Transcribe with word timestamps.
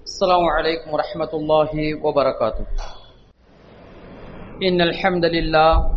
السلام 0.05 0.46
عليكم 0.46 0.94
ورحمة 0.94 1.32
الله 1.34 1.98
وبركاته. 2.05 2.66
إن 4.62 4.78
الحمد 4.82 5.25
لله 5.25 5.96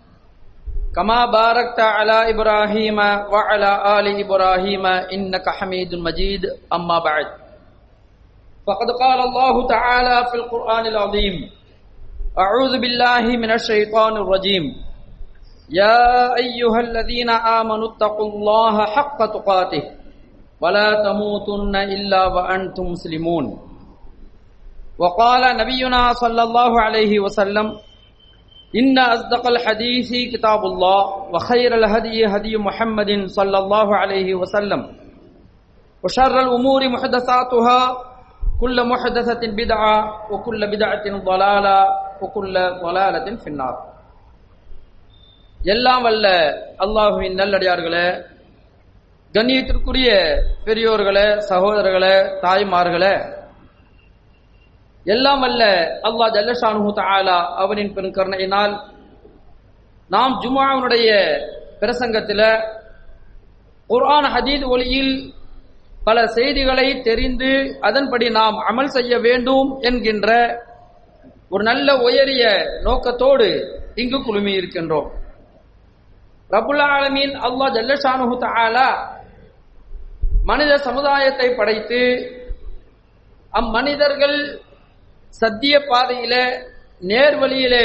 کما 0.95 1.19
بارکتا 1.33 1.85
علی 2.01 2.17
ابراہیم 2.31 2.97
وعلی 3.33 3.71
آل 3.91 4.07
ابراہیم 4.13 4.85
انکا 4.85 5.51
حمید 5.61 5.93
مجید 6.07 6.45
اما 6.77 6.97
بعد، 7.05 7.29
فقد 8.67 8.89
قال 8.99 9.19
اللہ 9.19 9.55
تعالی 9.69 10.17
فی 10.31 10.37
القرآن 10.37 10.85
العظیم 10.85 11.35
اعوذ 12.45 12.73
باللہ 12.75 13.27
من 13.43 13.51
الشیطان 13.51 14.17
الرجیم 14.17 14.65
یا 15.77 15.95
ایہا 16.41 16.77
الذین 16.79 17.29
آمنوا 17.29 17.87
اتقوا 17.87 18.29
اللہ 18.31 18.75
حق 18.97 19.19
تقاته 19.33 19.83
ولا 20.61 20.89
تموتن 21.03 21.75
الا 21.75 22.21
وانتم 22.33 22.91
مسلمون. 22.91 23.45
وقال 24.99 25.43
نبینا 25.57 26.01
صلی 26.19 26.39
اللہ 26.39 26.73
علیہ 26.81 27.19
وسلم 27.19 27.71
إن 28.74 28.98
أصدق 28.98 29.44
الحديث 29.46 30.10
كتاب 30.32 30.62
الله 30.64 31.00
وخير 31.32 31.70
الهدي 31.74 32.18
هدي 32.26 32.54
محمد 32.58 33.10
صلى 33.28 33.58
الله 33.58 33.88
عليه 33.96 34.28
وسلم 34.34 34.80
وشر 36.04 36.36
الأمور 36.40 36.80
محدثاتها 36.88 37.80
كل 38.60 38.76
محدثة 38.88 39.42
بدعة 39.60 39.96
وكل 40.32 40.60
بدعة 40.66 41.06
ضلالة 41.24 41.78
وكل 42.22 42.54
ضلالة 42.84 43.26
في 43.36 43.48
النار 43.52 43.74
எல்லாம் 45.64 46.04
வல்ல 46.06 46.26
அல்லாஹுவின் 46.84 47.38
நல்லடியார்களே 47.40 48.06
கண்ணியத்திற்குரிய 49.34 50.08
பெரியோர்களே 50.66 51.26
சகோதரர்களே 51.48 52.14
தாய்மார்களே 52.44 53.14
எல்லாம் 55.05 55.41
அல்ல 55.41 55.63
அல்லா 56.03 56.25
ஜல்லஷானு 56.27 56.91
தாலா 56.93 57.37
அவனின் 57.55 57.93
பெருங்கருணையினால் 57.95 58.73
நாம் 60.09 60.33
ஜுமாவுடைய 60.41 61.09
பிரசங்கத்தில் 61.79 62.47
குர்ஆன் 63.89 64.29
ஹதீத் 64.35 64.63
ஒளியில் 64.63 65.13
பல 66.03 66.27
செய்திகளை 66.27 67.01
தெரிந்து 67.01 67.79
அதன்படி 67.81 68.29
நாம் 68.29 68.57
அமல் 68.69 68.85
செய்ய 68.85 69.19
வேண்டும் 69.19 69.81
என்கின்ற 69.81 70.29
ஒரு 71.49 71.63
நல்ல 71.63 71.97
உயரிய 71.97 72.43
நோக்கத்தோடு 72.83 73.47
இங்கு 73.95 74.23
குழுமி 74.23 74.51
இருக்கின்றோம். 74.51 75.09
ரபுல் 76.49 76.83
ஆலமீன் 76.87 77.33
அல்லா 77.39 77.67
ஜல்லஷானு 77.69 78.37
தாலா 78.37 78.87
மனித 80.43 80.77
சமுதாயத்தை 80.77 81.55
படைத்து 81.55 81.99
அம்மனிதர்கள் 83.53 84.37
சத்திய 85.39 85.75
பாதையில 85.91 86.33
நேர்வழியில 87.11 87.75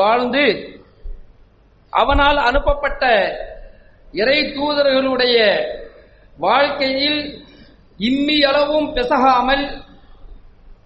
வாழ்ந்து 0.00 0.46
அவனால் 1.92 2.38
அனுப்பப்பட்ட 2.48 3.02
இறை 4.14 4.38
தூதர்களுடைய 4.56 5.36
வாழ்க்கையில் 6.38 7.20
இம்மி 8.00 8.38
அளவும் 8.50 8.88
பிசகாமல் 8.96 9.66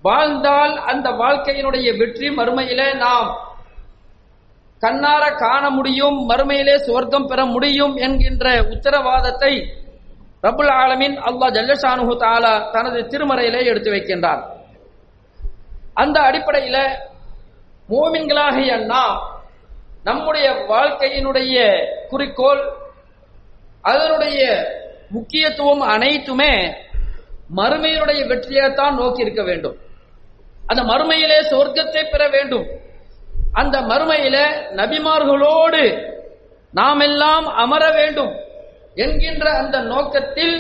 வாழ்ந்தால் 0.09 0.75
அந்த 0.91 1.09
வாழ்க்கையினுடைய 1.23 1.89
வெற்றி 2.01 2.29
மறுமையில 2.39 2.83
நாம் 3.05 3.31
கண்ணார 4.83 5.25
காண 5.45 5.65
முடியும் 5.79 6.19
மறுமையிலே 6.31 6.77
சுவர்க்கம் 6.87 7.29
பெற 7.31 7.41
முடியும் 7.55 7.95
என்கின்ற 8.07 8.47
உத்தரவாதத்தை 8.75 9.53
ரபுல் 10.47 10.73
ஆலமின் 10.83 11.17
அல்லாஹ் 11.29 11.55
ஜல்லஷானு 11.57 12.15
தாலா 12.23 12.53
தனது 12.75 13.01
திருமறையிலே 13.13 13.61
எடுத்து 13.71 13.91
வைக்கின்றார். 13.95 14.43
அந்த 16.01 16.17
அடிப்படையில 16.21 16.79
மோமின்களாகிய 17.89 18.73
நாம் 18.93 19.19
நம்முடைய 20.05 20.47
வாழ்க்கையினுடைய 20.69 21.57
குறிக்கோள் 22.09 22.63
அதனுடைய 23.83 24.41
முக்கியத்துவம் 25.11 25.83
அனைத்துமே 25.95 26.53
மறுமையினுடைய 27.57 28.21
வெற்றியைத்தான் 28.33 28.99
நோக்கி 28.99 29.23
இருக்க 29.23 29.43
வேண்டும். 29.43 29.77
அந்த 30.67 30.83
மறுமையிலே 30.83 31.39
சொர்க்கத்தை 31.53 32.03
பெற 32.11 32.23
வேண்டும். 32.29 32.67
அந்த 33.53 33.77
மறுமையில 33.81 34.37
நபிமார்களோடு 34.79 35.83
நாம் 36.73 37.01
எல்லாம் 37.01 37.47
அமர 37.63 37.85
வேண்டும் 37.91 38.33
என்கின்ற 38.95 39.47
அந்த 39.63 39.77
நோக்கத்தில் 39.93 40.57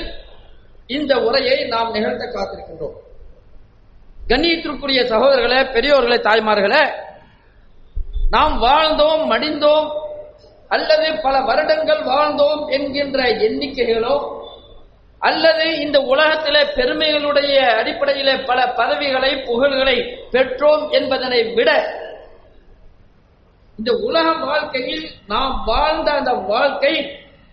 இந்த 0.87 1.13
உரையை 1.27 1.59
நாம் 1.65 1.93
நிகழ்த்த 1.93 2.25
காத்திருக்கின்றோம். 2.27 2.97
கண்ணியத்திற்குரிய 4.31 5.01
சகோதரர்களே 5.13 5.61
பெரியோர்களே 5.75 6.19
தாய்மார்களே 6.27 6.83
நாம் 8.31 8.63
வாழ்ந்தோம் 8.63 9.23
மடிந்தோம் 9.31 9.89
அல்லது 10.69 11.21
பல 11.23 11.41
வருடங்கள் 11.41 12.03
வாழ்ந்தோம் 12.03 12.69
என்கின்ற 12.69 13.23
எண்ணிக்கைகளோ 13.47 14.17
அல்லது 15.19 15.81
இந்த 15.81 15.99
உலகத்தில 15.99 16.57
பெருமைகளுடைய 16.77 17.55
அடிப்படையில 17.81 18.45
பல 18.45 18.69
பதவிகளை 18.69 19.43
புகழ்களை 19.43 19.97
பெற்றோம் 20.33 20.91
என்பதனை 20.91 21.41
விட 21.53 21.71
இந்த 23.79 23.93
உலக 23.93 24.33
வாழ்க்கையில் 24.33 25.05
நாம் 25.27 25.63
வாழ்ந்த 25.67 26.11
அந்த 26.11 26.33
வாழ்க்கை 26.33 26.95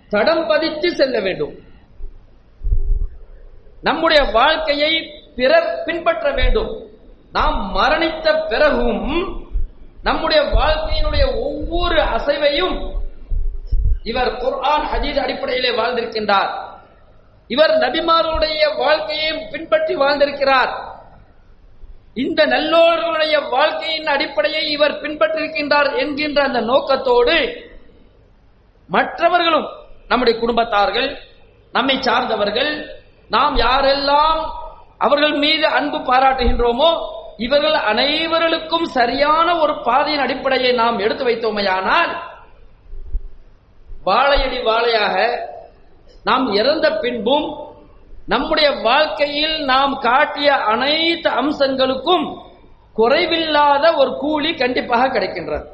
தடம் 0.10 0.48
பதித்து 0.48 0.90
செல்ல 0.96 1.20
வேண்டும். 1.20 1.56
நம்முடைய 3.82 4.22
வாழ்க்கையை 4.32 4.92
பிறர் 5.38 5.70
பின்பற்ற 5.86 6.28
வேண்டும். 6.40 6.72
நாம் 7.38 7.58
மரணித்த 7.76 8.28
பிறகும் 8.52 9.06
நம்முடைய 10.08 10.42
வாழ்க்கையினுடைய 10.58 11.26
ஒவ்வொரு 11.48 12.00
அசைவையும் 12.16 12.76
இவர் 14.10 14.32
குர்ஆன் 14.44 14.86
ஹதீஸ் 14.92 15.22
அடிப்படையிலே 15.24 15.72
வாழ்ந்திருக்கின்றார். 15.80 16.52
இவர் 17.48 17.74
நபிமார்களுடைய 17.84 18.64
வாழ்க்கையையும் 18.84 19.42
பின்பற்றி 19.52 19.94
வாழ்ந்திருக்கிறார். 19.96 20.72
இந்த 22.24 22.42
நல்லோர்களுடைய 22.54 23.36
வாழ்க்கையின் 23.50 24.08
அடிப்படையை 24.14 24.64
இவர் 24.76 25.00
பின்பற்றிருக்கின்றார் 25.02 25.90
என்கின்ற 26.04 26.40
அந்த 26.44 26.62
நோக்கத்தோடு 26.72 27.36
மற்றவர்களும் 28.90 29.68
நம்முடைய 30.08 30.36
குடும்பத்தார்கள் 30.40 31.10
நம்மை 31.76 31.96
சார்ந்தவர்கள் 32.08 32.72
நாம் 33.36 33.56
யாரெல்லாம் 33.66 34.42
அவர்கள் 35.00 35.34
மீது 35.34 35.68
அன்பு 35.68 35.98
பாராட்டுகின்றோமோ 35.98 36.90
இவர்கள் 37.38 37.78
அனைவர்களுக்கும் 37.92 38.88
சரியான 38.90 39.48
ஒரு 39.58 39.74
பாதையின் 39.84 40.20
அடிப்படையை 40.20 40.72
நாம் 40.74 41.00
எடுத்து 41.00 41.24
வைத்தோமையானால் 41.26 42.12
வாழையடி 44.04 44.60
வாழையாக 44.64 45.16
நாம் 46.24 46.46
இறந்த 46.54 46.88
பின்பும் 46.92 47.48
நம்முடைய 48.26 48.70
வாழ்க்கையில் 48.82 49.66
நாம் 49.66 49.94
காட்டிய 50.00 50.54
அனைத்து 50.54 51.30
அம்சங்களுக்கும் 51.30 52.26
குறைவில்லாத 52.96 53.96
ஒரு 53.96 54.12
கூலி 54.18 54.52
கண்டிப்பாக 54.54 55.08
கிடைக்கின்றது. 55.08 55.66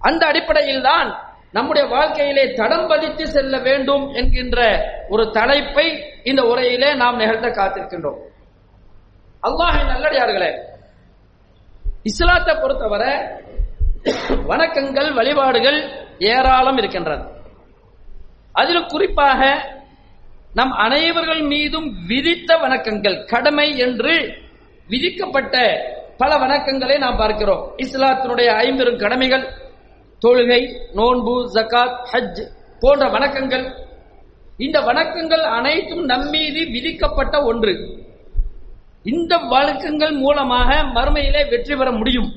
அந்த 0.00 0.26
அடிப்படையில் 0.26 0.82
தான் 0.82 1.08
நம்முடைய 1.56 1.84
வாழ்க்கையிலே 1.94 2.44
தடம் 2.54 2.88
பதித்து 2.90 3.24
செல்ல 3.26 3.58
வேண்டும் 3.58 4.04
என்கின்ற 4.12 4.58
ஒரு 5.08 5.24
தலைப்பை 5.36 5.86
இந்த 6.22 6.42
உரையிலே 6.42 6.90
நாம் 7.02 7.16
நிகழ்த்த 7.16 7.48
காத்திருக்கின்றோம். 7.48 8.20
அல்லாஹின் 9.48 9.90
நல்லடியார்களே 9.92 10.50
இஸ்லாத்தை 12.10 12.54
பொறுத்தவரை 12.54 13.12
வணக்கங்கள் 14.50 15.08
வழிபாடுகள் 15.18 15.78
ஏராளம் 16.34 16.78
இருக்கின்றது. 16.80 17.24
அதில் 18.52 18.86
குறிப்பாக 18.86 19.40
நம் 20.58 20.72
அனைவர்கள் 20.84 21.42
மீதும் 21.54 21.88
விதித்த 22.06 22.50
வணக்கங்கள் 22.62 23.18
கடமை 23.32 23.66
என்று 23.86 24.14
விதிக்கப்பட்ட 24.92 25.56
பல 26.16 26.30
வணக்கங்களை 26.44 26.96
நாம் 26.98 27.16
பார்க்கிறோம். 27.16 27.62
இஸ்லாத்தினுடைய 27.84 28.48
ஐம்பெரும் 28.64 29.02
கடமைகள் 29.02 29.44
தொழுகை 30.26 30.76
நோன்பு 30.92 31.50
ஜகாத் 31.54 32.00
ஹஜ் 32.12 32.40
போன்ற 32.80 33.06
வணக்கங்கள். 33.06 33.72
இந்த 34.56 34.80
வணக்கங்கள் 34.80 35.44
அனைத்தும் 35.58 36.04
நம்மீது 36.04 36.70
விதிக்கப்பட்ட 36.70 37.42
ஒன்று. 37.42 37.74
இந்த 39.02 39.36
வழக்கங்கள் 39.36 40.12
மூலமாக 40.12 40.82
மறுமையிலே 40.82 41.48
வெற்றி 41.48 41.76
பெற 41.76 41.90
முடியும். 41.90 42.32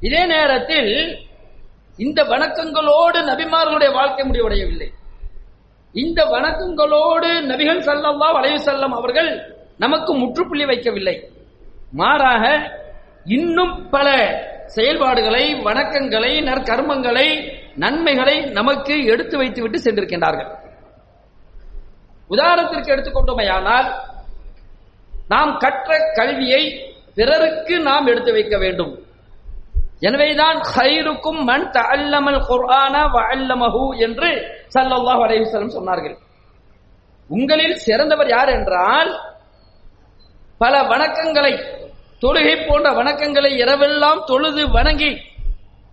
இதே 0.00 0.26
நேரத்தில் 0.26 1.18
இந்த 1.96 2.22
வணக்கங்களோடு 2.24 3.18
நபிமார்களுடைய 3.30 3.92
வாழ்க்கை 3.92 4.28
முடிவடையவில்லை. 4.28 4.88
இந்த 5.92 6.24
வணக்கங்களோடு 6.24 7.30
நபிகள் 7.50 7.84
சல்லல்லா 7.86 8.32
வளைவு 8.32 8.58
செல்லம் 8.64 8.96
அவர்கள் 9.00 9.30
நமக்கு 9.78 10.14
முற்றுப்புள்ளி 10.14 10.64
வைக்கவில்லை. 10.64 11.16
மாறாக 11.92 12.44
இன்னும் 13.24 13.90
பல 13.90 14.08
செயல்பாடுகளை 14.74 15.44
வணக்கங்களை 15.66 16.30
நற்கர்மங்களை 16.48 17.28
நன்மைகளை 17.82 18.34
நமக்கு 18.58 18.94
எடுத்து 19.12 19.36
வைத்துவிட்டு 19.38 19.78
சென்றிருக்கின்றார்கள். 19.84 20.50
உதாரணத்திற்கு 22.30 22.92
எடுத்துக்கொண்டோமையானால் 22.94 23.88
நாம் 25.28 25.52
கற்ற 25.56 25.90
கல்வியை 26.18 26.62
பிறருக்கு 27.14 27.74
நாம் 27.88 28.06
எடுத்து 28.06 28.32
வைக்க 28.32 28.56
வேண்டும். 28.58 28.92
எனவேதான் 30.00 30.58
ஹைருக்கும் 30.74 31.40
மன் 31.50 31.66
தஅல்லமல் 31.76 32.40
குர்ஆன 32.50 32.94
வஅல்லமஹு 33.14 33.82
என்று 34.06 34.30
ஸல்லல்லாஹு 34.74 35.20
அலைஹி 35.26 35.42
வஸல்லம் 35.44 35.76
சொன்னார்கள். 35.78 36.16
உங்களில் 37.30 37.76
சிறந்தவர் 37.86 38.30
யார் 38.36 38.48
என்றால் 38.48 39.10
பல 40.58 40.74
வணக்கங்களை 40.82 41.52
தொழுகை 42.22 42.54
போன்ற 42.66 42.88
வணக்கங்களை 42.98 43.50
இரவெல்லாம் 43.62 44.20
தொழுது 44.30 44.62
வணங்கி 44.76 45.10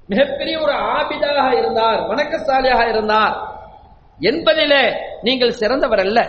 மிகப்பெரிய 0.10 0.56
ஒரு 0.64 0.74
ஆபிதாக 0.96 1.48
இருந்தார் 1.60 2.00
வணக்கசாலியாக 2.12 2.84
இருந்தார் 2.90 3.36
என்பதிலே 4.30 4.84
நீங்கள் 5.28 5.58
சிறந்தவர் 5.60 6.02
அல்ல. 6.06 6.20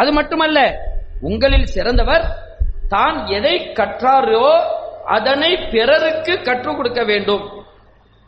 அது 0.00 0.10
மட்டுமல்ல 0.12 0.58
உங்களில் 1.28 1.72
சிறந்தவர் 1.74 2.24
தான் 2.94 3.18
எதை 3.36 3.54
கற்றாரோ 3.78 4.46
அதனை 5.16 5.50
பிறருக்கு 5.72 6.34
கற்றுக் 6.48 6.76
கொடுக்க 6.76 7.00
வேண்டும். 7.10 7.44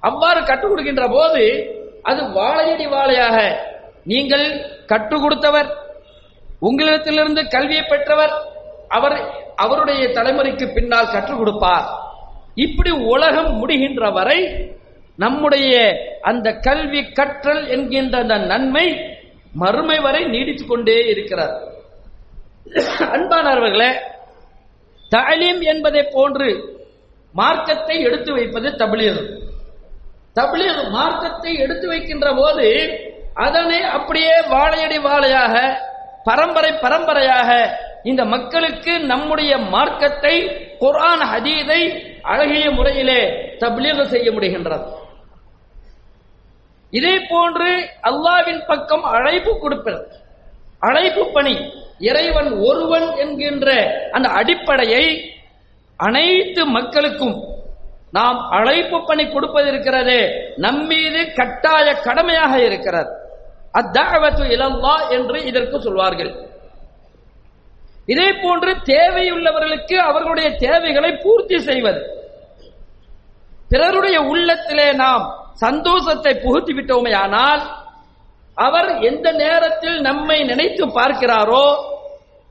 அவ்வாறு 0.02 0.40
கற்றுக் 0.50 0.72
கொடுக்கின்ற 0.72 1.06
போது 1.16 1.42
அது 2.10 2.22
வாழையடி 2.38 2.86
வாழையாக 2.94 3.38
நீங்கள் 4.12 4.46
கற்றுக் 4.92 5.22
கொடுத்தவர் 5.22 5.70
உங்களிடத்திலிருந்து 6.68 7.42
கல்வியை 7.54 7.84
பெற்றவர் 7.92 8.34
அவர் 8.96 9.16
அவருடைய 9.64 10.02
தலைமுறைக்கு 10.16 10.66
பின்னால் 10.74 11.12
கற்றுக் 11.12 11.38
கொடுப்பார். 11.38 11.86
இப்படி 12.64 12.90
உலகம் 13.14 13.52
முடிகின்ற 13.60 14.12
வரை 14.12 14.40
நம்முடைய 15.18 15.74
அந்த 16.30 16.48
கல்வி 16.66 17.02
கற்றல் 17.18 17.62
என்கின்ற 17.74 18.16
அந்த 18.24 18.36
நன்மை 18.52 18.86
மறுமை 19.62 19.98
வரை 20.06 20.22
நீடித்துக் 20.24 20.70
கொண்டே 20.70 20.98
இருக்கிறார். 21.12 21.56
அன்பானவர்களே 23.16 23.90
தாலீம் 25.12 25.60
என்பதை 25.72 26.02
போன்று 26.14 26.48
மார்க்கத்தை 27.34 27.96
எடுத்து 28.08 28.30
வைப்பது 28.32 28.68
தபிலீர் 28.82 29.20
தபிலீர் 30.38 30.80
மார்க்கத்தை 30.90 31.52
எடுத்து 31.64 31.86
வைக்கின்ற 31.88 32.28
போது 32.34 32.66
அதனை 33.44 33.78
அப்படியே 33.96 34.34
வாழையடி 34.52 34.98
வாழையாக 35.06 35.54
பரம்பரை 36.24 36.72
பரம்பரையாக 36.84 37.50
இந்த 38.10 38.22
மக்களுக்கு 38.34 38.92
நம்முடைய 39.12 39.52
மார்க்கத்தை 39.74 40.34
குரான் 40.82 41.24
ஹதீதை 41.32 41.80
அழகிய 42.32 42.66
முறையிலே 42.70 43.20
தபிலீர் 43.62 44.12
செய்ய 44.12 44.28
முடிகின்றது. 44.32 44.86
இதே 46.92 47.14
போன்று 47.30 47.70
அல்லாவின் 48.08 48.62
பக்கம் 48.66 49.04
அழைப்பு 49.16 49.52
கொடுப்பது 49.58 50.00
அழைப்பு 50.88 51.22
பணி 51.32 51.54
இறைவன் 52.08 52.50
ஒருவன் 52.68 53.08
என்கின்ற 53.22 53.68
அந்த 54.12 54.28
அடிப்படையை 54.40 55.04
அனைத்து 55.96 56.62
மக்களுக்கும் 56.78 57.36
நாம் 58.10 58.38
அழைப்பு 58.58 58.98
பணி 59.04 59.24
கொடுப்பது 59.28 59.68
இருக்கிறது 59.72 60.18
நம்மீது 60.56 61.20
கட்டாய 61.38 61.86
கடமையாக 62.06 62.52
இருக்கிறது. 62.68 63.10
அத்தாவத்து 63.78 64.44
இலல்லா 64.56 64.94
என்று 65.16 65.38
இதற்கு 65.50 65.76
சொல்வார்கள். 65.86 66.32
இதே 68.08 68.32
போன்று 68.32 68.72
தேவையுள்ளவர்களுக்கு 68.84 69.94
அவர்களுடைய 69.94 70.56
தேவைகளை 70.56 71.10
பூர்த்தி 71.16 71.58
செய்வது. 71.58 72.00
பிறருடைய 73.68 74.18
உள்ளத்திலே 74.22 74.92
நாம் 74.92 75.24
சந்தோஷத்தை 75.54 76.32
புகுத்தி 76.34 76.72
விட்டோமையானால் 76.72 77.62
அவர் 78.56 78.90
எந்த 79.00 79.32
நேரத்தில் 79.32 80.00
நம்மை 80.00 80.44
நினைத்து 80.44 80.86
பார்க்கிறாரோ 80.86 81.66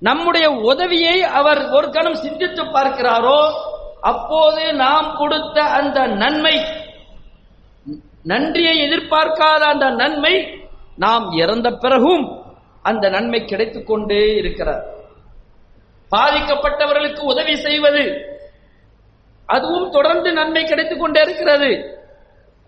நம்முடைய 0.02 0.52
உதவியை 0.63 1.22
அவர் 1.31 1.69
ஒரு 1.69 1.90
கணம் 1.90 2.16
சிந்தித்து 2.16 2.63
பார்க்கிறாரோ 2.63 3.40
அப்போது 4.01 4.74
நாம் 4.74 5.16
கொடுத்த 5.18 5.63
அந்த 5.72 6.08
நன்மை 6.16 6.56
நன்றியை 8.24 8.75
எதிர்பார்க்காத 8.88 9.62
அந்த 9.66 9.90
நன்மை 9.92 10.34
நாம் 10.96 11.31
இறந்த 11.34 11.72
பிறகும் 11.74 12.25
அந்த 12.86 13.10
நன்மை 13.10 13.46
கிடைத்துக் 13.46 13.88
கொண்டே 13.88 14.36
இருக்கிறார் 14.36 14.84
பாதிக்கப்பட்டவர்களுக்கு 16.12 17.19
உதவி 17.19 17.56
செய்வது. 17.56 18.34
அதுவும் 19.46 19.92
தொடர்ந்து 19.92 20.34
நன்மை 20.34 20.63
கிடைத்துக் 20.63 21.00
கொண்டே 21.00 21.22
இருக்கிறது. 21.22 22.00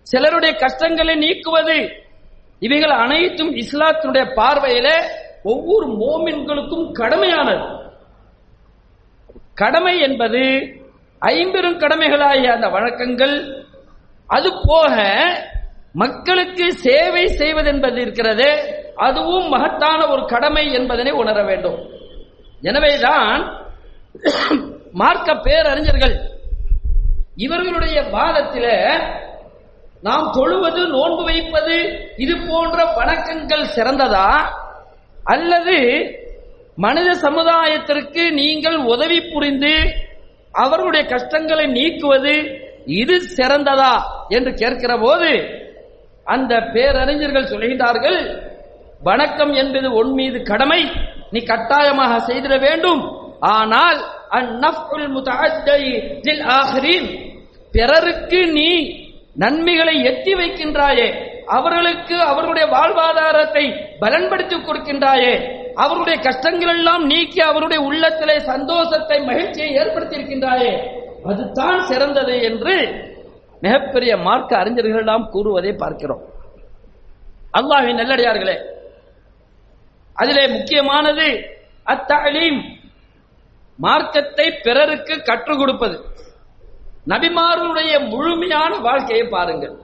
சிலருடைய 0.02 0.54
கஷ்டங்களை 0.54 1.14
நீக்குவது. 1.14 1.90
இவைகள் 2.58 2.90
அனைத்தும் 2.90 3.54
இஸ்லாத்தினுடைய 3.54 4.26
பார்வையில 4.36 5.02
ஒவ்வொரு 5.42 5.86
மோமின்களுக்கும் 5.86 6.92
கடமையானது. 6.92 7.90
கடமை 9.54 10.00
என்பது 10.00 10.72
ஐம்பெரும் 11.18 11.78
கடமைகளாகிய 11.78 12.52
அந்த 12.52 12.68
வழக்கங்கள். 12.68 13.66
அது 14.26 14.50
போக 14.62 15.12
மக்களுக்கு 15.92 16.72
சேவை 16.72 17.26
செய்வது 17.26 17.68
என்பது 17.68 18.00
இருக்கிறது. 18.00 18.76
அதுவும் 18.94 19.48
மகத்தான 19.48 20.06
ஒரு 20.06 20.24
கடமை 20.24 20.72
என்பதனை 20.72 21.12
உணர 21.12 21.42
வேண்டும். 21.42 21.96
எனவேதான் 22.62 23.42
மார்க்க 24.92 25.34
பேரறிஞர்கள் 25.34 26.16
இவர்களுடைய 27.36 28.02
வாதத்தில 28.12 28.66
நாம் 30.02 30.32
தொழுவது 30.32 30.86
நோன்பு 30.86 31.22
வைப்பது 31.24 31.76
இது 32.16 32.36
போன்ற 32.46 32.84
வணக்கங்கள் 32.98 33.72
சிறந்ததா? 33.76 34.28
அல்லது 35.26 35.76
மனித 36.76 37.14
சமுதாயத்திற்கு 37.14 38.30
நீங்கள் 38.30 38.76
உதவி 38.86 39.20
புரிந்து 39.20 39.72
அவர்களுடைய 40.54 41.06
கஷ்டங்களை 41.06 41.66
நீக்குவது 41.66 42.34
இது 42.86 43.20
சிறந்ததா 43.36 43.94
என்று 44.28 44.54
கேட்கிற 44.54 44.98
போது 44.98 45.30
அந்த 46.26 46.60
பேரறிஞர்கள் 46.72 47.44
சொல்கின்றார்கள் 47.44 48.18
வணக்கம் 49.02 49.54
என்பது 49.54 49.88
உன் 49.92 50.12
மீது 50.12 50.42
கடமை 50.42 50.80
நீ 51.32 51.40
கட்டாயமாக 51.52 52.12
செய்திட 52.28 52.54
வேண்டும். 52.66 53.02
ஆனால் 53.56 53.98
அந்நஃபுல் 54.38 55.08
முத்தஅத்தை 55.14 55.82
ஆஹிரீன் 56.58 57.08
பிறருக்கு 57.74 58.40
நீ 58.56 58.70
நன்மைகளை 59.42 59.94
எத்தி 60.10 60.32
வைக்கின்றாயே 60.40 61.08
அவர்களுக்கு 61.56 62.16
அவர்களுடைய 62.30 62.66
வாழ்வாதாரத்தை 62.74 63.64
பலன்படுத்தி 64.02 64.56
கொடுக்கின்றாயே 64.60 65.34
அவருடைய 65.84 66.16
கஷ்டங்கள் 66.26 66.72
எல்லாம் 66.76 67.04
நீக்கி 67.12 67.40
அவருடைய 67.50 67.80
உள்ளத்திலே 67.88 68.36
சந்தோஷத்தை 68.52 69.18
மகிழ்ச்சியை 69.28 69.70
ஏற்படுத்தி 69.82 70.16
இருக்கின்றாயே 70.18 70.72
அதுதான் 71.30 71.80
சிறந்தது 71.90 72.34
என்று 72.48 72.74
மிகப்பெரிய 73.62 74.12
மார்க்க 74.26 74.60
அறிஞர்கள் 74.62 75.02
எல்லாம் 75.04 75.24
கூறுவதை 75.34 75.72
பார்க்கிறோம். 75.82 76.24
அல்லாஹின் 77.58 78.00
நல்லடியார்களே 78.00 78.56
அதிலே 80.20 80.44
முக்கியமானது 80.54 81.28
அத்தலீம் 81.92 82.60
மார்க்கத்தை 83.78 84.46
பிறருக்கு 84.66 85.14
கற்றுக் 85.28 85.60
கொடுப்பது. 85.60 85.96
நபிமார்களுடைய 87.12 87.92
முழுமையான 88.12 88.72
வாழ்க்கையை 88.86 89.26
பாருங்கள். 89.34 89.74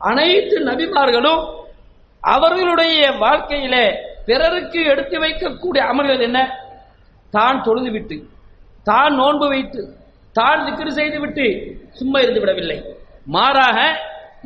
அனைத்து 0.00 0.56
நபிமார்களும் 0.70 1.42
அவர்களுடைய 2.22 3.00
வாழ்க்கையிலே 3.22 3.84
பிறருக்கு 4.28 4.80
எடுத்து 4.92 5.16
வைக்கக்கூடிய 5.24 5.82
அமல்கள் 5.92 6.26
என்ன? 6.28 6.38
தான் 7.34 7.62
தொழுது 7.66 7.90
விட்டு 7.96 8.16
தான் 8.88 9.14
நோன்பு 9.20 9.46
வைத்து 9.52 9.80
தான் 10.38 10.64
திக்ரு 10.66 10.90
செய்து 10.98 11.18
விட்டு 11.20 11.46
சும்மா 11.98 12.18
இருந்து 12.24 12.40
விடவில்லை. 12.42 12.78
மாறாக 13.34 13.78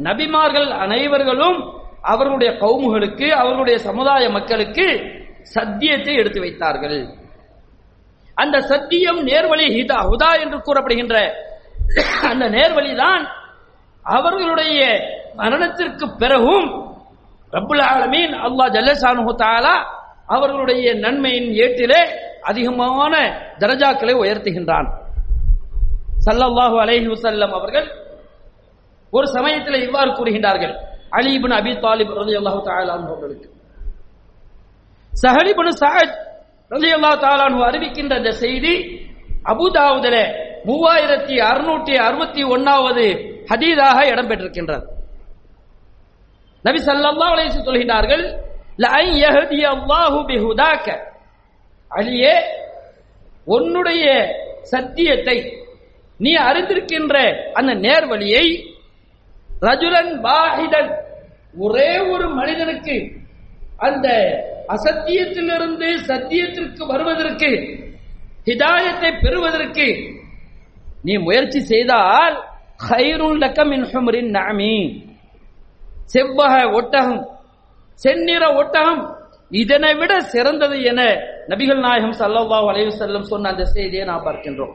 நபிமார்கள் 0.06 0.68
அனைவர்களும் 0.84 1.58
அவர்களுடைய 2.02 2.50
கவுமுகளுக்கு 2.62 3.26
அவர்களுடைய 3.40 3.78
சமுதாய 3.78 4.30
மக்களுக்கு 4.30 4.86
சத்தியத்தை 5.56 6.14
எடுத்து 6.14 6.40
வைத்தார்கள். 6.40 6.98
அந்த 8.36 8.56
சத்தியம் 8.72 9.20
நேர்வழி 9.28 9.66
ஹிதா 9.76 9.98
ஹுதா 10.10 10.30
என்று 10.42 10.58
கூறப்படுகின்ற 10.66 11.16
அந்த 12.30 12.44
நேர்வழிதான் 12.56 13.24
அவர்களுடைய 14.06 14.80
மரணத்திற்கு 15.40 16.06
பிறகும் 16.22 16.68
ரப்புல் 17.52 17.84
ஆலமீன் 17.92 18.34
அல்லாஹ் 18.46 18.72
ஜல்லசானு 18.76 19.32
தாலா 19.42 19.74
அவர்களுடைய 20.26 20.94
நன்மையின் 20.94 21.50
ஏட்டிலே 21.64 22.00
அதிகமான 22.50 23.14
தரஜாக்களை 23.62 24.14
உயர்த்துகின்றான். 24.22 24.88
சல்லல்லாஹு 26.26 26.76
அலைஹி 26.84 27.08
வசல்லம் 27.14 27.52
அவர்கள் 27.58 27.88
ஒரு 29.12 29.26
சமயத்தில் 29.26 29.84
இவ்வாறு 29.86 30.10
கூறுகின்றார்கள். 30.10 30.74
அலி 31.12 31.32
அபி 31.60 31.72
தாலிப் 31.86 32.12
ரலியல்லாஹு 32.20 32.60
தஆலா 32.68 32.92
அன்ஹு 32.98 33.10
அவர்களுக்கு 33.12 33.48
சஹலிபுன் 35.12 35.70
இப்னு 35.70 35.80
சஅத் 35.82 36.16
ரலியல்லாஹு 36.70 37.16
தஆலா 37.24 37.46
அறிவிக்கின்ற 37.68 38.14
இந்த 38.22 38.32
செய்தி 38.44 38.74
அபூதாவுதில 39.52 40.16
மூவாயிரத்தி 40.68 41.36
அறுநூற்றி 41.50 41.94
அறுபத்தி 42.06 42.42
ஒன்னாவது 42.54 43.04
ஹதீதாக 43.50 43.98
இடம்பெற்றிருக்கின்றது. 44.12 44.84
நபி 46.64 46.78
சல்லா 46.86 47.28
அலைஹி 47.34 47.50
சொல்கிறார்கள் 47.58 48.24
லஅன் 48.84 49.14
அல்லாஹு 49.74 50.18
பிஹுதாக்க 50.30 50.88
அலியே 51.90 52.34
உன்னுடைய 53.46 54.04
சத்தியத்தை 54.72 55.36
நீ 56.20 56.32
அறிந்திருக்கின்ற 56.48 57.14
அந்த 57.54 57.72
நேர்வழியை 57.86 58.44
ரஜுலன் 59.66 60.12
வாஹிதன். 60.26 60.90
ஒரே 61.64 61.90
ஒரு 62.12 62.26
மனிதனுக்கு 62.38 62.96
அந்த 63.86 64.06
அசத்தியத்திலிருந்து 64.74 65.88
சத்தியத்திற்கு 66.10 66.82
வருவதற்கு 66.92 67.50
ஹிதாயத்தை 68.48 69.10
பெறுவதற்கு 69.24 69.86
நீ 71.04 71.14
முயற்சி 71.26 71.60
செய்தால் 71.72 72.36
ஹைருல் 72.88 73.40
லக்க 73.42 73.60
மின் 73.70 74.30
நாமி 74.36 74.74
செவ்வக 76.14 76.54
ஒட்டகம் 76.78 77.20
செந்நிற 78.00 78.44
ஒட்டகம் 78.60 79.02
இதனை 79.62 79.92
விட 80.00 80.12
சிறந்தது 80.32 80.76
என 80.90 81.00
நபிகள் 81.50 81.82
நாயகம் 81.86 82.16
ஸல்லல்லாஹு 82.20 82.66
அலைஹி 82.72 82.88
வஸல்லம் 82.90 83.28
சொன்ன 83.32 83.50
அந்த 83.52 83.64
செய்தியை 83.74 84.04
நாம் 84.10 84.26
பார்க்கின்றோம். 84.26 84.74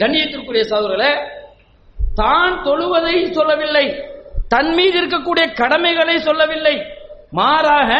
கண்ணியத்திற்குரிய 0.00 0.64
சகோதரர்களை 0.72 1.10
தான் 2.14 2.64
தொழுவதை 2.64 3.30
சொல்லவில்லை. 3.30 4.04
தன் 4.48 4.74
மீது 4.74 5.00
இருக்கக்கூடிய 5.00 5.54
கடமைகளை 5.54 6.18
சொல்லவில்லை. 6.18 6.82
மாறாக 7.30 7.90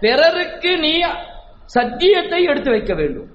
பிறருக்கு 0.00 0.78
நீ 0.78 1.02
சத்தியத்தை 1.64 2.44
எடுத்து 2.44 2.70
வைக்க 2.70 2.94
வேண்டும். 2.94 3.28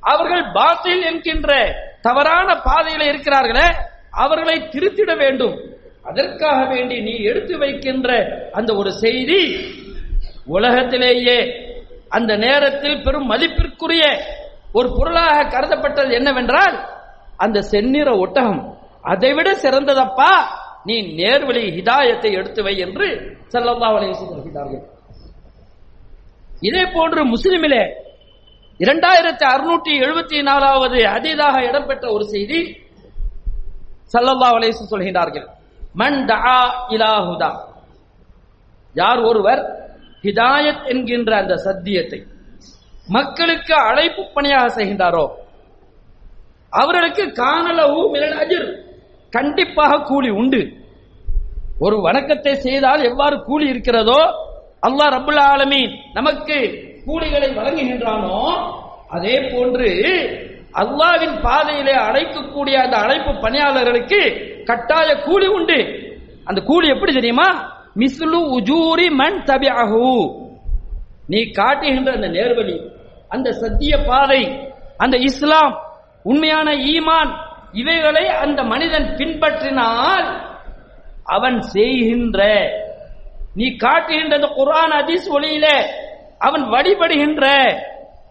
அவர்கள் 0.00 0.50
பாத்தில் 0.52 1.02
என்கின்ற 1.02 1.74
தவறான 2.00 2.54
பாதையில 2.54 3.08
இருக்கிறார்களே 3.12 3.74
அவர்களை 4.10 4.60
திருத்திட 4.60 5.16
வேண்டும். 5.16 5.60
அதற்காக 6.02 6.64
வேண்டி 6.64 7.00
நீ 7.00 7.22
எடுத்து 7.22 7.58
வைக்கின்ற 7.58 8.36
அந்த 8.52 8.74
ஒரு 8.74 8.92
செய்தி 8.92 9.56
உலகத்திலேயே 10.44 11.68
அந்த 12.08 12.36
நேரத்தில் 12.36 13.02
பெரும் 13.02 13.30
மதிப்பிற்குரிய 13.30 14.02
ஒரு 14.72 14.94
பொருளாக 14.98 15.58
கருதப்பட்டது 15.58 16.12
என்னவென்றால் 16.12 16.88
அந்த 17.36 17.60
செந்நிற 17.60 18.18
ஒட்டகம். 18.18 18.79
அதைவிட 19.04 19.48
சிறந்ததப்பா 19.64 20.32
நீ 20.88 20.96
நேர்வழி 21.20 21.62
ஹிதாயத்தை 21.76 22.30
எடுத்து 22.40 22.60
வை 22.66 22.74
என்று 22.86 23.06
ஸல்லல்லாஹு 23.52 23.94
அலைஹி 23.98 24.14
சொல்கிறார்கள். 24.20 24.84
இதே 26.68 26.84
போன்று 26.94 27.20
முஸ்லிமிலே 27.34 27.82
இரண்டாயிரத்தி 28.80 29.44
அறுநூற்றி 29.54 29.92
எழுபத்தி 30.04 30.38
நாலாவது 30.50 30.98
அதீதாக 31.14 31.56
இடம்பெற்ற 31.68 32.06
ஒரு 32.16 32.24
செய்தி 32.34 32.60
சல்லல்லா 34.14 34.48
அலைஹி 34.58 34.74
சொல்கின்றார்கள். 34.92 35.46
சொல்கிறார்கள் 35.46 35.46
மன் 36.00 36.18
தஆ 36.30 36.60
ஹுதா. 37.28 37.50
யார் 38.94 39.20
ஒருவர் 39.30 39.62
ஹிதாயத் 40.26 40.86
என்கின்ற 40.92 41.30
அந்த 41.42 41.54
சத்தியத்தை 41.66 42.20
மக்களுக்கு 43.16 43.74
அழைப்பு 43.90 44.22
பணியாக 44.34 44.66
செய்கின்றாரோ 44.76 45.26
அவர்களுக்கு 46.80 47.24
காணலவும் 47.42 48.14
அஜிர். 48.42 48.68
கண்டிப்பாக 49.30 50.02
கூலி 50.02 50.30
உண்டு. 50.30 50.60
ஒரு 51.78 51.96
வணக்கத்தை 52.00 52.54
செய்தால் 52.54 53.02
எவ்வாறு 53.02 53.42
கூலி 53.42 53.66
இருக்கிறதோ 53.68 54.20
அல்லாஹ் 54.86 55.12
ரபுல் 55.16 55.40
ஆலமீன் 55.40 55.92
நமக்கு 56.12 56.56
கூலிகளை 57.06 57.48
வழங்குகின்றானோ 57.54 58.40
அதே 59.08 59.50
போன்று 59.52 59.88
அல்லாவின் 60.74 61.36
பாதையிலே 61.40 61.92
அழைக்கக்கூடிய 61.92 62.74
அந்த 62.74 62.96
அழைப்பு 62.96 63.32
பணியாளர்களுக்கு 63.34 64.20
கட்டாய 64.64 65.08
கூலி 65.20 65.46
உண்டு. 65.46 65.78
அந்த 66.44 66.60
கூலி 66.60 66.88
எப்படி 66.88 67.12
தெரியுமா? 67.12 67.48
மிஸ்லு 67.96 68.38
உஜூரி 68.56 69.08
மண் 69.10 69.38
தபிஅஹு. 69.44 70.10
நீ 71.28 71.40
காட்டுகின்ற 71.50 72.12
அந்த 72.12 72.28
நேர்வழி 72.28 72.76
அந்த 73.28 73.52
சத்திய 73.52 73.92
பாதை 73.98 74.42
அந்த 74.96 75.16
இஸ்லாம் 75.16 75.74
உண்மையான 76.22 76.70
ஈமான் 76.72 77.32
இவைகளை 77.72 78.26
அந்த 78.28 78.62
மனிதன் 78.62 79.16
பின்பற்றினால் 79.18 80.28
அவன் 81.24 81.60
செய்கின்ற 81.60 82.40
நீ 83.54 83.76
காட்டுகின்ற 83.76 84.36
குரான் 84.38 84.54
குர்ஆன் 84.56 84.94
ஹதீஸ் 85.00 85.28
ஒளியில 85.36 85.66
அவன் 86.38 86.64
வழிபடுகின்ற 86.64 87.44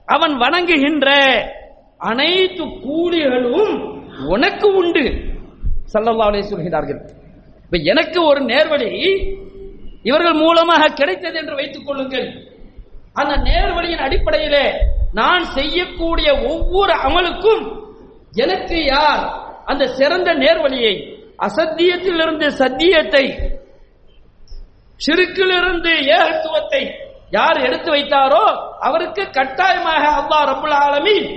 அவன் 0.05 0.37
வணங்குகின்ற 0.37 1.07
அனைத்து 1.97 2.63
கூலிகளும் 2.63 3.73
உனக்கு 4.27 4.67
உண்டு. 4.75 5.03
ஸல்லல்லாஹு 5.93 6.39
சொல்கிறார்கள். 6.39 7.01
இப்ப 7.65 7.77
எனக்கு 7.77 8.25
ஒரு 8.25 8.41
நேர்வழி 8.41 8.91
இவர்கள் 10.03 10.33
மூலமாக 10.33 10.87
கிடைத்தது 10.87 11.37
என்று 11.39 11.55
வைத்துக் 11.55 11.85
கொள்ளுங்கள். 11.85 12.27
அந்த 13.13 13.37
நேர்வழியின் 13.37 14.05
அடிப்படையிலே 14.07 14.65
நான் 15.13 15.43
செய்யக்கூடிய 15.43 16.39
ஒவ்வொரு 16.39 16.93
அமலுக்கும் 16.93 17.63
எனக்கு 18.40 18.78
யார் 18.86 19.22
அந்த 19.64 19.84
சிறந்த 19.98 20.30
நேர்வழியை 20.34 20.94
அசத்தியத்திலிருந்து 21.46 22.46
சத்தியத்தை 22.58 23.24
சிறுக்கிலிருந்து 25.00 25.92
ஏகத்துவத்தை 26.16 26.82
யார் 27.32 27.58
எடுத்து 27.60 27.90
வைத்தாரோ 27.90 28.44
அவருக்கு 28.80 29.22
கட்டாயமாக 29.30 30.04
அல்லாஹ் 30.14 30.46
ரப்புல் 30.50 30.76
ஆலமீன் 30.80 31.28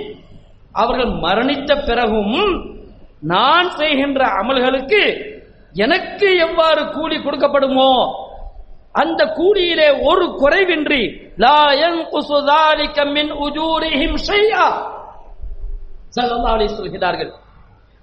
அவர்கள் 0.74 1.12
மரணித்த 1.22 1.70
பிறகும் 1.80 2.36
நான் 3.28 3.68
செய்கின்ற 3.78 4.20
அமல்களுக்கு 4.40 5.02
எனக்கு 5.76 6.28
எவ்வாறு 6.40 6.82
கூலி 6.90 7.16
கொடுக்கப்படுமோ 7.18 7.92
அந்த 8.94 9.22
கூலியிலே 9.38 9.88
ஒரு 10.08 10.24
குறைவின்றி 10.40 11.02
லா 11.38 11.58
யன்குசு 11.80 12.38
ذلك 12.50 12.96
மின் 13.10 13.32
உஜூரிஹிம் 13.44 14.16
ஷைஆ 14.22 14.64
ஸல்லல்லாஹு 16.15 16.55
அலைஹி 16.57 16.73
சொல்கிறார்கள். 16.75 17.31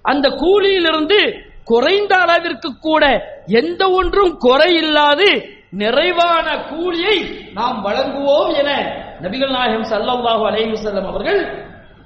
அந்த 0.05 0.25
கூலியிலிருந்து 0.43 1.19
குறைந்த 1.63 2.13
அளவிற்கு 2.23 2.69
கூட 2.79 3.03
எந்த 3.61 3.81
ஒன்றும் 3.89 4.33
குறையில்லாது 4.45 5.29
நிறைவான 5.81 6.47
கூலியை 6.71 7.17
நாம் 7.53 7.77
வழங்குவோம் 7.85 8.51
என 8.61 8.69
நபிகள் 9.21 9.53
நாயகம் 9.57 9.89
ஸல்லல்லாஹு 9.91 10.43
அலைஹி 10.49 10.69
வஸல்லம் 10.75 11.07
அவர்கள் 11.11 11.41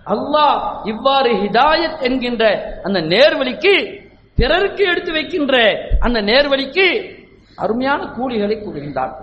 அல்லாஹ் 0.07 0.57
இவ்வாறு 0.85 1.31
ஹிதாயத் 1.43 2.01
என்கின்ற 2.07 2.43
அந்த 2.83 3.00
நேர்வழிக்கு 3.13 3.74
பிறருக்கு 4.38 4.83
எடுத்து 4.91 5.12
வைக்கின்ற 5.12 5.55
அந்த 6.00 6.17
நேர்வழிக்கு 6.21 6.85
அருமையான 7.57 8.01
கூலிகளை 8.17 8.55
கூறுகின்றார். 8.59 9.13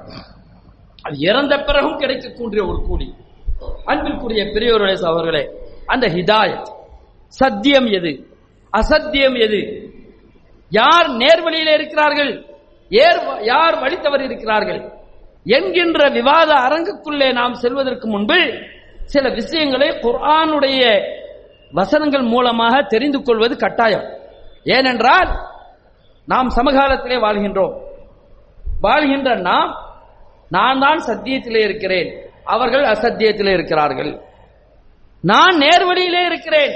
அது 1.04 1.16
இறந்த 1.28 1.54
பிறகும் 1.68 1.98
கிடைக்கக்கூடிய 1.98 2.60
ஒரு 2.66 2.78
கூலி. 2.88 3.08
அன்பிற்குரிய 3.86 4.42
பெரியோருடைய 4.54 4.96
அவர்களே 5.10 5.42
அந்த 5.92 6.06
ஹிதாயத். 6.08 6.66
சத்தியம் 7.28 7.86
எது? 7.86 8.26
அசத்தியம் 8.76 9.34
எது? 9.34 9.90
யார் 10.70 11.08
நேர்வழியில் 11.08 11.74
இருக்கிறார்கள்? 11.74 12.46
ஏர் 12.88 13.42
யார் 13.42 13.74
வழித்தவர் 13.74 14.20
இருக்கிறார்கள்? 14.20 14.92
என்கின்ற 15.44 16.08
விவாத 16.08 16.54
அரங்குக்குள்ளே 16.54 17.32
நாம் 17.32 17.54
செல்வதற்கு 17.54 18.08
முன்பு 18.08 18.62
சில 19.04 19.28
விஷயங்களை 19.28 19.88
குர்ஆனுடைய 19.88 21.02
வசனங்கள் 21.72 22.22
மூலமாக 22.22 22.82
தெரிந்து 22.82 23.22
கொள்வது 23.22 23.56
கட்டாயம். 23.56 24.04
ஏனென்றால் 24.64 25.28
நாம் 26.26 26.48
சமகாலத்திலே 26.48 27.18
வாழ்கின்றோம். 27.18 27.80
வாழ்கின்ற 28.80 29.34
நாம் 29.34 29.76
நான் 30.48 30.78
தான் 30.78 31.04
சத்தியத்திலே 31.06 31.62
இருக்கிறேன். 31.64 32.30
அவர்கள் 32.44 32.84
அசத்தியத்திலே 32.84 33.52
இருக்கிறார்கள். 33.52 34.20
நான் 35.22 35.56
நேர்வழியிலே 35.58 36.26
இருக்கிறேன். 36.26 36.74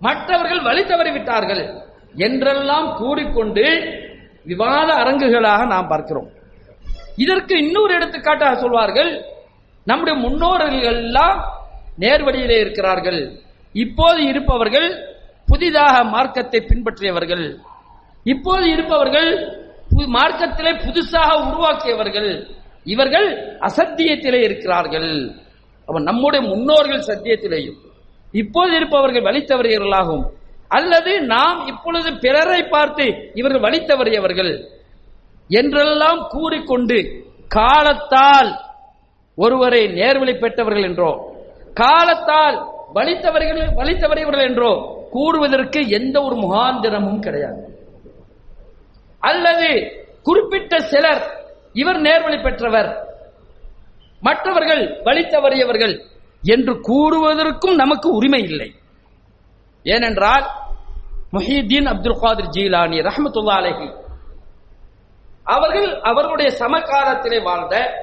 மற்றவர்கள் 0.00 0.62
வழி 0.62 0.84
தவறி 0.84 1.10
விட்டார்கள் 1.10 1.64
என்றெல்லாம் 2.16 2.96
கூறிக்கொண்டு 2.96 3.64
விவாத 4.44 4.88
அரங்குகளாக 4.94 5.66
நாம் 5.66 5.88
பார்க்கிறோம். 5.88 6.30
இதற்கு 7.16 7.54
இன்னொரு 7.58 7.94
எடுத்துக்காட்டாக 7.94 8.54
சொல்வார்கள் 8.54 9.24
நம்முடைய 9.84 10.18
முன்னோர்கள் 10.18 10.82
எல்லாம் 10.82 11.38
நேர்வழியிலே 12.00 12.58
இருக்கிறார்கள். 12.60 13.20
இப்போது 13.72 14.22
இருப்பவர்கள் 14.22 14.88
புதிதாக 15.46 16.04
மார்க்கத்தை 16.04 16.60
பின்பற்றியவர்கள். 16.60 17.56
இப்போது 18.24 18.70
இருப்பவர்கள் 18.70 19.30
மார்க்கத்திலே 19.96 20.72
புதுசாக 20.84 21.30
உருவாக்கியவர்கள். 21.48 22.30
இவர்கள் 22.84 23.28
அசத்தியத்திலே 23.58 24.40
இருக்கிறார்கள். 24.42 25.10
அப்ப 25.86 26.00
நம்முடைய 26.00 26.48
முன்னோர்கள் 26.48 27.06
சத்தியத்திலேயும் 27.06 27.78
இப்போது 28.32 28.76
இருப்பவர்கள் 28.76 29.22
வழித்தவறியவர்களாகும் 29.22 30.24
அல்லது 30.68 31.20
நாம் 31.20 31.66
இப்பொழுது 31.66 32.18
பிறரை 32.18 32.62
பார்த்து 32.64 33.30
இவர்கள் 33.34 33.60
வழித்தவறியவர்கள் 33.60 34.52
என்றெல்லாம் 35.48 36.26
கூறிக்கொண்டு 36.28 37.24
காலத்தால் 37.48 38.50
ஒருவரை 39.36 39.86
நேர்வழி 39.86 40.38
பெற்றவர்கள் 40.38 40.82
என்றோ 40.82 41.10
காலத்தால் 41.74 42.56
வலித்தவர்கள் 42.94 43.72
வழித்தவறியவர்கள் 43.76 44.48
என்றோ 44.48 44.72
கூறுவதற்கு 45.12 45.88
எந்த 45.88 46.22
ஒரு 46.22 46.36
முகாந்திரமும் 46.36 47.18
கிடையாது. 47.18 47.60
அல்லது 49.20 49.68
குறிப்பிட்ட 50.22 50.80
சிலர் 50.80 51.22
இவர் 51.72 52.00
நேர்வழி 52.00 52.42
பெற்றவர் 52.42 52.90
மற்றவர்கள் 54.22 55.00
வழி 55.02 55.22
தவறியவர்கள் 55.22 56.00
என்று 56.42 56.80
கூறுவதற்கும் 56.80 57.74
நமக்கு 57.74 58.08
உரிமை 58.10 58.42
இல்லை. 58.42 58.74
ஏனென்றால் 59.82 60.50
முஹிதீன் 61.32 61.88
அப்துல் 61.88 62.18
காதிர் 62.18 62.50
ஜீலானி 62.50 62.98
ரஹமத்துல்லா 63.00 63.54
அலஹி 63.54 63.88
அவர்கள் 65.44 66.00
அவர்களுடைய 66.00 66.50
சமகாலத்திலே 66.60 67.42
வாழ்ந்த 67.42 68.02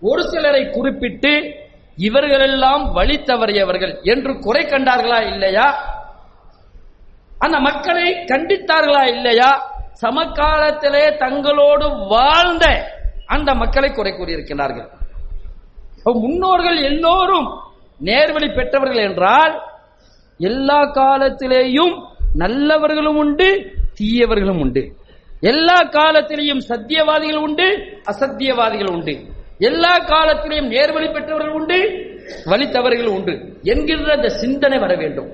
ஒரு 0.00 0.22
சிலரை 0.22 0.70
குறிப்பிட்டு 0.70 1.54
இவர்களெல்லாம் 1.96 2.92
வழி 2.92 3.16
தவறியவர்கள் 3.16 4.00
என்று 4.02 4.38
குறை 4.38 4.64
கண்டார்களா 4.64 5.20
இல்லையா? 5.20 5.96
அந்த 7.38 7.58
மக்களை 7.58 8.14
கண்டித்தார்களா 8.26 9.02
இல்லையா? 9.02 9.62
சமகாலத்திலே 10.00 11.16
தங்களோடு 11.18 12.06
வாழ்ந்த 12.08 12.64
அந்த 13.26 13.54
மக்களை 13.54 13.92
குறை 13.92 14.12
கூறியிருக்கிறார்கள். 14.12 14.99
முன்னோர்கள் 16.04 16.82
எல்லோரும் 16.82 17.60
நேர்வழி 18.04 18.54
பெற்றவர்கள் 18.54 19.02
என்றால் 19.02 19.62
எல்லா 20.38 20.82
காலத்திலேயும் 20.82 22.04
நல்லவர்களும் 22.34 23.16
உண்டு 23.16 23.72
தீயவர்களும் 24.00 24.60
உண்டு. 24.60 24.92
எல்லா 25.40 25.82
காலத்திலேயும் 25.82 26.60
சத்தியவாதிகள் 26.68 27.36
உண்டு 27.36 27.66
அசத்தியவாதிகள் 28.12 28.90
உண்டு. 28.90 29.20
எல்லா 29.58 29.98
காலத்திலேயும் 29.98 30.66
நேர்வழி 30.66 31.12
பெற்றவர்கள் 31.12 31.52
உண்டு 31.52 31.78
வழித்தவர்கள் 32.46 33.06
உண்டு. 33.06 33.54
என்கின்ற 33.62 34.14
அந்த 34.14 34.28
சிந்தனை 34.28 34.78
வர 34.78 34.94
வேண்டும். 34.94 35.32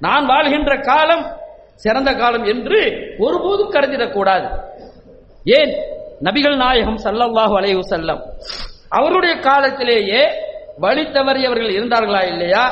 நான் 0.00 0.26
வாழ்கின்ற 0.26 0.76
காலம் 0.76 1.26
சிறந்த 1.74 2.12
காலம் 2.12 2.44
என்று 2.44 2.80
ஒருபோதும் 3.18 3.72
கருதிடக்கூடாது. 3.72 4.48
ஏன்? 5.44 5.72
நபிகள் 6.22 6.56
நாயகம் 6.56 6.98
ஸல்லல்லாஹு 7.04 7.54
அலைஹி 7.58 7.80
செல்லம் 7.80 8.20
அவருடைய 8.88 9.38
காலத்திலேயே 9.38 10.22
வழி 10.78 11.04
தவறியவர்கள் 11.04 11.76
இருந்தார்களா 11.78 12.22
இல்லையா? 12.26 12.64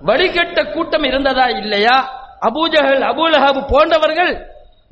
வழிகெட்ட 0.00 0.72
கூட்டம் 0.72 1.02
இருந்ததா 1.02 1.48
இல்லையா? 1.48 1.96
அபூஜஹல் 2.40 3.04
அபூலஹப் 3.10 3.68
போன்றவர்கள் 3.68 4.32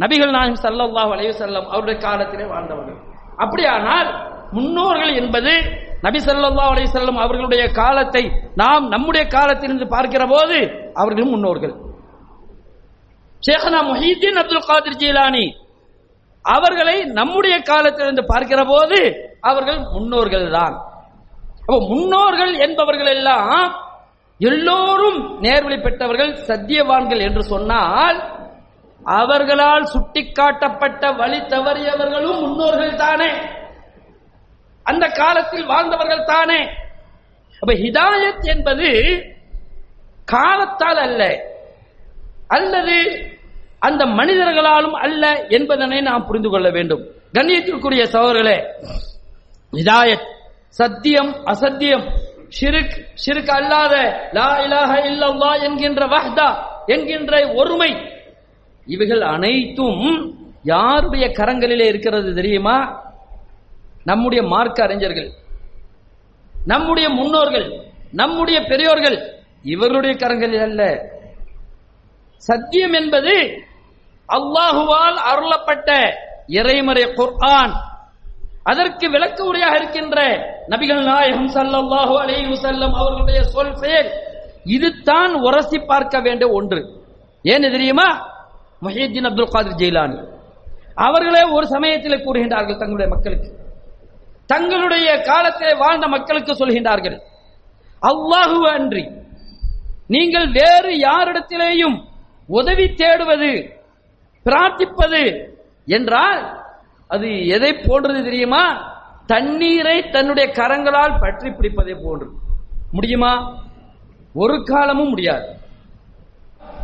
நபிகள் 0.02 0.30
நாயகம் 0.30 0.62
சல்லாஹ் 0.62 1.10
அலையுசல்லம் 1.16 1.66
அவருடைய 1.68 2.00
காலத்திலே 2.00 2.44
வாழ்ந்தவர்கள். 2.44 2.98
அப்படியானால் 3.36 4.08
முன்னோர்கள் 4.52 5.14
என்பது 5.14 5.52
நபி 6.02 6.18
சல்லா 6.18 6.64
அலைஹி 6.72 6.88
வஸல்லம் 6.90 7.16
அவர்களுடைய 7.16 7.70
காலத்தை 7.70 8.30
நாம் 8.54 8.88
நம்முடைய 8.88 9.26
காலத்திலிருந்து 9.26 9.86
பார்க்கிற 9.86 10.26
போது 10.26 10.58
அவர்களும் 10.94 11.30
முன்னோர்கள். 11.30 11.74
ஷேഖனா 13.48 13.80
முஹீதீன் 13.90 14.36
அப்துல் 14.36 14.66
காதிர் 14.66 14.96
ஜீலானி 14.96 15.56
அவர்களை 16.44 17.04
நம்முடைய 17.04 17.58
காலத்திலிருந்து 17.58 18.24
பார்க்கிற 18.24 18.64
போது 18.64 19.30
அவர்கள் 19.42 19.78
முன்னோர்கள் 19.92 20.50
தான் 20.50 20.76
அப்போ 21.60 21.78
முன்னோர்கள் 21.88 22.52
என்பவர்கள் 22.54 23.10
எல்லாம் 23.16 23.74
எல்லோரும் 24.40 25.18
நேர்வழி 25.40 25.82
பெற்றவர்கள் 25.82 26.32
சத்தியவான்கள் 26.46 27.20
என்று 27.20 27.42
சொன்னால் 27.42 28.18
அவர்களால் 29.04 29.86
சுட்டிக்காட்டப்பட்ட 29.94 31.16
வழி 31.16 31.38
தவறியவர்களும் 31.40 32.40
முன்னோர்கள் 32.40 32.94
தானே. 32.94 33.30
அந்த 34.86 35.06
காலத்தில் 35.06 35.66
வாழ்ந்தவர்கள் 35.66 36.24
தானே. 36.24 36.60
அப்ப 37.60 37.72
ஹிதாயத் 37.74 38.44
என்பது 38.44 38.88
காலத்தால் 40.24 40.96
அல்ல 40.96 41.22
அல்லது 42.48 42.96
அந்த 43.78 44.04
மனிதர்களாலும் 44.04 44.96
அல்ல 45.04 45.46
என்பதனை 45.48 46.00
நாம் 46.00 46.26
புரிந்து 46.26 46.48
கொள்ள 46.48 46.70
வேண்டும். 46.70 47.02
கண்ணியத்திற்குரிய 47.32 48.04
சகோதரர்களே 48.12 48.58
இதாயத் 49.72 50.26
சத்தியம் 50.68 51.30
அசத்தியம் 51.46 52.04
ஷிருக் 52.60 52.96
ஷிருக் 53.26 53.50
அல்லாத 53.50 53.94
லா 54.32 54.48
இலாஹ 54.64 54.92
இல்லல்லா 55.10 55.50
என்கின்ற 55.62 56.06
வஹ்தா 56.06 56.48
என்கின்ற 56.86 57.32
ஒருமை. 57.54 57.90
இவைகள் 58.86 59.20
அனைத்தும் 59.20 60.04
யாருடைய 60.64 61.24
கரங்களிலே 61.38 61.86
இருக்கிறது 61.88 62.34
தெரியுமா? 62.34 62.76
நம்முடைய 64.04 64.42
மார்க்க 64.42 64.84
அறிஞர்கள் 64.84 65.30
நம்முடைய 66.54 67.08
முன்னோர்கள் 67.08 67.66
நம்முடைய 68.12 68.58
பெரியோர்கள் 68.60 69.18
இவர்களுடைய 69.62 70.14
கரங்களில் 70.16 70.62
அல்ல. 70.62 70.82
சத்தியம் 72.42 72.92
என்பது 72.92 73.34
அல்லாஹுவால் 74.28 75.18
அருளப்பட்ட 75.30 75.90
இறைமறை 76.48 77.14
குர்ஆன் 77.14 77.74
அதற்கு 78.62 79.10
விளக்க 79.10 79.44
உரையாக 79.44 79.74
இருக்கின்ற 79.76 80.18
நபிகள் 80.68 81.02
நாயகம் 81.02 81.48
ஸல்லல்லாஹு 81.48 82.14
அலைஹி 82.22 82.46
வஸல்லம் 82.52 82.92
அவர்களுடைய 82.92 83.42
சொல் 83.42 83.74
செயல். 83.74 84.10
இதுதான் 84.64 85.34
உரசி 85.34 85.78
பார்க்க 85.78 86.20
வேண்டிய 86.20 86.50
ஒன்று. 86.50 86.80
ஏன் 87.42 87.60
தெரியுமா? 87.60 88.08
முஹியத்தீன் 88.82 89.28
அப்துல் 89.30 89.52
காதிர் 89.54 89.80
ஜெயிலானி. 89.82 90.18
அவர்களே 90.94 91.42
ஒரு 91.42 91.66
சமயத்தில் 91.66 92.24
கூறுகின்றார்கள் 92.24 92.76
தங்களுடைய 92.76 93.08
மக்களுக்கு. 93.14 93.48
தங்களுடைய 94.46 95.20
காலத்தில் 95.20 95.76
வாழ்ந்த 95.76 96.06
மக்களுக்கு 96.06 96.52
சொல்கின்றார்கள். 96.52 97.18
அல்லாஹு 98.02 98.60
அன்றி 98.76 99.04
நீங்கள் 100.06 100.48
வேறு 100.50 100.92
யாரிடத்திலேயும் 101.08 101.96
உதவி 102.46 102.84
தேடுவது 102.84 103.52
பிரார்த்திப்பது 104.46 105.22
என்றால் 105.86 106.61
அது 107.12 107.28
எதை 107.56 107.72
போன்றது 107.78 108.20
தெரியுமா? 108.24 108.64
தண்ணீரை 109.28 109.96
தன்னுடைய 110.14 110.46
கரங்களால் 110.58 111.20
பற்றி 111.22 111.48
பிடிப்பதை 111.50 111.94
போன்று 112.04 112.28
முடியுமா? 112.92 113.32
ஒரு 114.34 114.56
காலமும் 114.62 115.10
முடியாது. 115.10 115.48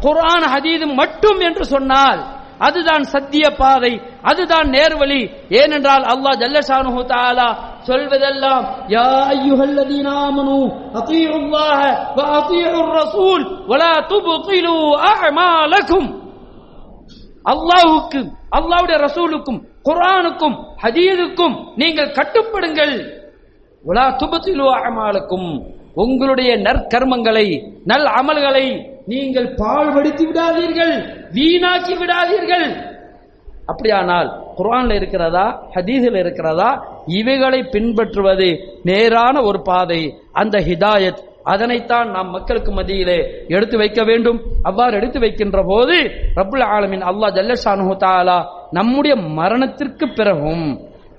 குரான் 0.04 0.46
ஹதீது 0.52 0.86
மட்டும் 1.00 1.40
என்று 1.40 1.64
சொன்னால் 1.74 2.20
அதுதான் 2.66 3.04
சத்திய 3.14 3.44
பாதை 3.58 3.90
அதுதான் 4.30 4.68
நேர்வழி. 4.76 5.20
ஏனென்றால் 5.60 6.04
அல்லாஹ் 6.12 6.38
ஜல்லஷானுஹு 6.42 7.02
தாலா 7.12 7.48
சொல்வதெல்லாம் 7.88 8.64
யா 8.94 9.06
அய்யுஹல்லதீன 9.32 10.08
ஆமனூ 10.24 10.56
அத்தீஉல்லாஹ 11.00 11.80
வ 12.18 12.24
அத்தீஉர் 12.38 12.90
ரசூல் 13.00 13.44
வலா 13.70 13.92
துப்திலு 14.12 14.74
அஅமாலக்கும் 15.10 16.08
அல்லாஹ்வுக்கும் 17.44 18.28
அல்லாஹ்வுடைய 18.58 18.96
ரசூலுக்கும் 19.06 19.60
குர்ஆனுக்கும் 19.88 20.56
ஹதீதுக்கும் 20.82 21.56
நீங்கள் 21.82 22.14
கட்டுப்படுங்கள். 22.18 22.96
உலா 23.84 24.06
துப்திலு 24.22 24.66
அஅமாலக்கும் 24.76 25.50
உங்களுடைய 26.02 26.50
நற்கர்மங்களை 26.66 27.46
நல் 27.90 28.08
அமல்களை 28.18 28.66
நீங்கள் 29.12 29.48
பாழ்படுத்தி 29.60 30.24
விடாதீர்கள் 30.28 30.94
வீணாக்கி 31.36 31.94
விடாதீர்கள். 32.00 32.66
அப்படியானால் 33.70 34.28
குரான்ல 34.58 34.92
இருக்கிறதா 34.98 35.46
ஹதீஸில் 35.74 36.18
இருக்கிறதா? 36.24 36.68
இவைகளை 37.20 37.60
பின்பற்றுவது 37.74 38.48
நேரான 38.88 39.42
ஒரு 39.48 39.60
பாதை 39.70 40.00
அந்த 40.40 40.58
ஹிதாயத். 40.68 41.20
அதனைத்தான் 41.52 42.08
நாம் 42.14 42.30
மக்களுக்கு 42.36 42.70
மத்தியிலே 42.72 43.18
எடுத்து 43.56 43.76
வைக்க 43.82 44.00
வேண்டும். 44.10 44.38
அவ்வாறு 44.68 44.96
எடுத்து 44.96 45.18
வைக்கின்ற 45.20 45.58
போது 45.72 45.96
ரபுல் 46.40 46.66
ஆலமின் 46.76 47.04
அல்லா 47.10 47.28
ஜல்லஷானு 47.38 47.96
தாலா 48.06 48.38
நம்முடைய 48.70 49.14
மரணத்திற்கு 49.38 50.06
பிறகும் 50.18 50.66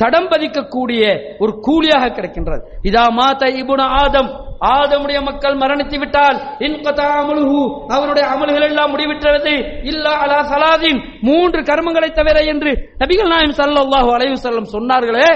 தடம் 0.02 0.28
பதிக்கக்கூடிய 0.32 1.02
ஒரு 1.44 1.54
கூலியாக 1.66 2.06
கிடைக்கின்றது. 2.10 2.62
இதா 2.90 3.06
மாத 3.18 3.42
இபுன 3.62 3.82
ஆதம். 4.04 4.30
ஆதமுடைய 4.76 5.20
மக்கள் 5.28 5.56
மரணித்து 5.62 5.98
விட்டால் 6.00 6.38
இன்கதாமலுஹு 6.68 7.62
அவருடைய 7.96 8.26
அமல்கள் 8.34 8.66
எல்லாம் 8.70 8.92
முடிவிட்டது 8.94 9.54
இல்லா 9.92 10.14
அலா 10.24 10.40
சலாதீன். 10.52 11.00
மூன்று 11.22 11.60
கர்மங்களை 11.70 12.10
தவிர 12.12 12.38
என்று 12.54 12.72
நபிகள் 13.02 13.32
நாயம் 13.34 13.58
ஸல்லல்லாஹு 13.60 14.10
அலைவு 14.16 14.38
செல்லம் 14.46 14.72
சொன்னார்களே 14.76 15.30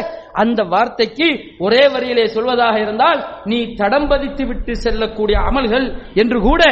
அந்த 0.44 0.64
வார்த்தைக்கு 0.64 1.28
ஒரே 1.60 1.84
வரியிலே 1.94 2.26
சொல்வதாக 2.36 2.76
இருந்தால் 2.82 3.20
நீ 3.46 3.60
தடம் 3.82 4.08
பதித்து 4.08 4.46
விட்டு 4.46 4.76
செல்லக்கூடிய 4.86 5.38
அமல்கள் 5.50 5.88
என்று 6.14 6.40
கூட 6.42 6.64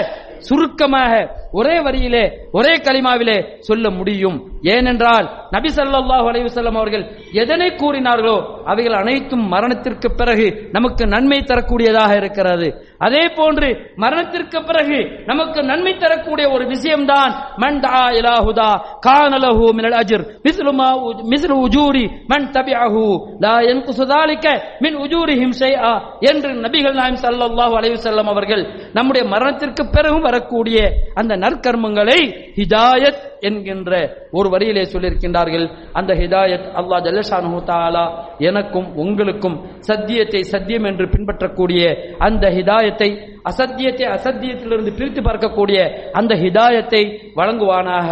சுருக்கமாக 0.50 1.14
ஒரே 1.53 1.77
வரியிலே 1.81 2.25
ஒரே 2.53 2.75
கலிமாவிலே 2.87 3.37
சொல்ல 3.69 3.91
முடியும் 3.91 4.39
ஏனென்றால் 4.73 5.27
நபி 5.55 5.71
ஸல்லல்லாஹு 5.75 6.27
அலைஹி 6.31 6.47
வஸல்லம் 6.47 6.79
அவர்கள் 6.81 7.05
எதனை 7.43 7.69
கூறினார்களோ 7.81 8.37
அவைகள் 8.73 8.99
அனைத்தும் 9.01 9.45
மரணத்திற்கு 9.53 10.09
பிறகு 10.21 10.47
நமக்கு 10.73 11.05
நன்மை 11.13 11.39
தரக்கூடியதாக 11.51 12.13
இருக்கிறது 12.21 12.69
அதே 13.07 13.25
போன்று 13.37 13.69
மரணத்திற்கு 14.03 14.59
பிறகு 14.69 14.99
நமக்கு 15.27 15.61
நன்மை 15.71 15.93
தரக்கூடிய 15.97 16.47
ஒரு 16.55 16.65
விஷயம்தான் 16.73 17.33
மன் 17.63 17.81
தஆ 17.85 18.05
இலா 18.19 18.37
ஹுதா 18.47 18.71
கான 19.07 19.39
லஹு 19.45 19.67
மினல் 19.79 19.99
அஜ்ர் 20.01 20.25
மிஸ்லு 20.47 20.73
மா 20.79 20.89
மிஸ்லு 21.33 21.57
உஜூரி 21.67 22.05
மன் 22.33 22.49
தபிஅஹு 22.57 23.05
லா 23.45 23.55
யன்குசு 23.69 24.05
ذلك 24.13 24.45
மின் 24.85 24.99
உஜூரிஹிம் 25.05 25.55
ஷைஆ 25.61 25.93
என்று 26.31 26.51
நபிகள் 26.65 26.97
நாயகம் 26.99 27.23
ஸல்லல்லாஹு 27.23 27.75
அலைஹி 27.79 27.95
வஸல்லம் 27.97 28.31
அவர்கள் 28.33 28.63
நம்முடைய 28.97 29.25
மரணத்திற்கு 29.33 29.83
பிறகும் 29.89 30.27
வரக்கூடிய 30.27 30.79
அந்த 31.21 31.33
நற்கர்மங்களை 31.44 32.20
ஹிதாயத் 32.60 33.22
என்கின்ற 33.48 33.92
ஒரு 34.38 34.48
வரியிலே 34.54 34.84
சொல்லியிருக்கின்றார்கள். 34.94 35.66
அந்த 36.00 36.12
ஹிதாயத் 36.22 36.68
அல்லாஹ் 36.80 37.04
ஜல்லஷானு 37.08 37.60
தாலா 37.72 38.06
எனக்கும் 38.50 38.88
உங்களுக்கும் 39.04 39.58
சத்தியத்தை 39.90 40.42
சத்தியம் 40.54 40.88
என்று 40.92 41.06
பின்பற்றக்கூடிய 41.14 41.84
அந்த 42.28 42.46
ஹிதாயத்தை 42.58 43.10
அசத்தியத்தை 43.50 44.06
அசத்தியத்திலிருந்து 44.16 44.92
பிரித்து 44.98 45.22
பார்க்கக்கூடிய 45.28 45.78
அந்த 46.20 46.34
ஹிதாயத்தை 46.44 47.02
வழங்குவானாக. 47.40 48.10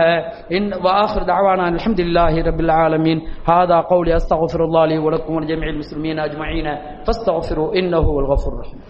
இன் 0.57 0.69
வாஹிர் 0.85 1.27
தாவானா 1.31 1.65
அல்ஹம்துலில்லாஹி 1.71 2.39
ரபில் 2.49 2.73
ஆலமீன். 2.85 3.21
ஹாதா 3.49 3.77
கௌலி 3.91 4.11
அஸ்தக்ஃபிருல்லாஹி 4.19 4.87
அலி 4.89 4.97
வலக்கும் 5.05 5.37
வ 5.39 5.41
ஜமீஇல் 5.51 5.79
முஸ்லிமீன் 5.81 6.19
அஜ்மஈன 6.25 6.67
ஃபஸ்தக்ஃபிரு 7.05 7.65
இன்னஹு 7.81 8.09
வல் 8.17 8.29
கஃபூர் 8.33 8.57
ரஹீம். 8.61 8.81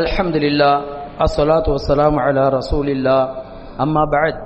அல்ஹம்துலில்லாஹ் 0.00 0.78
அஸ்ஸலாத்து 1.24 1.70
வஸ்ஸலாமு 1.76 2.18
அலா 2.26 2.44
ரசூலில்லாஹ். 2.58 3.26
அம்மா 3.83 4.03
பஅத் 4.13 4.39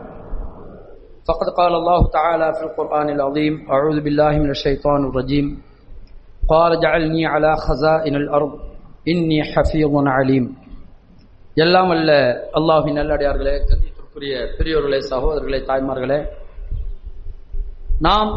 فقد 1.27 1.47
قال 1.51 1.73
الله 1.75 2.01
تعالى 2.09 2.47
في 2.53 2.63
القرآن 2.63 3.07
العظيم 3.09 3.53
أعوذ 3.69 3.97
بالله 4.01 4.33
من 4.43 4.49
الشيطان 4.49 5.01
الرجيم 5.05 5.45
قال 6.49 6.71
جعلني 6.79 7.23
على 7.25 7.51
خزائن 7.57 8.15
الأرض 8.15 8.51
إني 9.05 9.39
حفيظ 9.51 9.93
عليم 10.17 10.45
எல்லாம் 11.57 11.91
அல்ல 11.95 12.09
அல்லாஹின் 12.57 12.97
நல்லடியார்களே 12.99 13.53
கண்ணியத்திற்குரிய 13.69 14.33
பெரியோர்களே 14.57 14.99
சகோதரர்களே 15.12 15.59
தாய்மார்களே 15.69 16.19
நாம் 18.01 18.31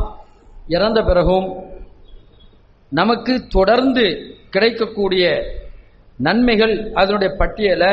இறந்த 0.69 0.99
பிறகும் 1.03 1.49
நமக்கு 2.93 3.35
தொடர்ந்து 3.57 4.05
கிடைக்கக்கூடிய 4.51 5.25
நன்மைகள் 6.19 6.75
அதனுடைய 7.01 7.31
பட்டியலை 7.41 7.93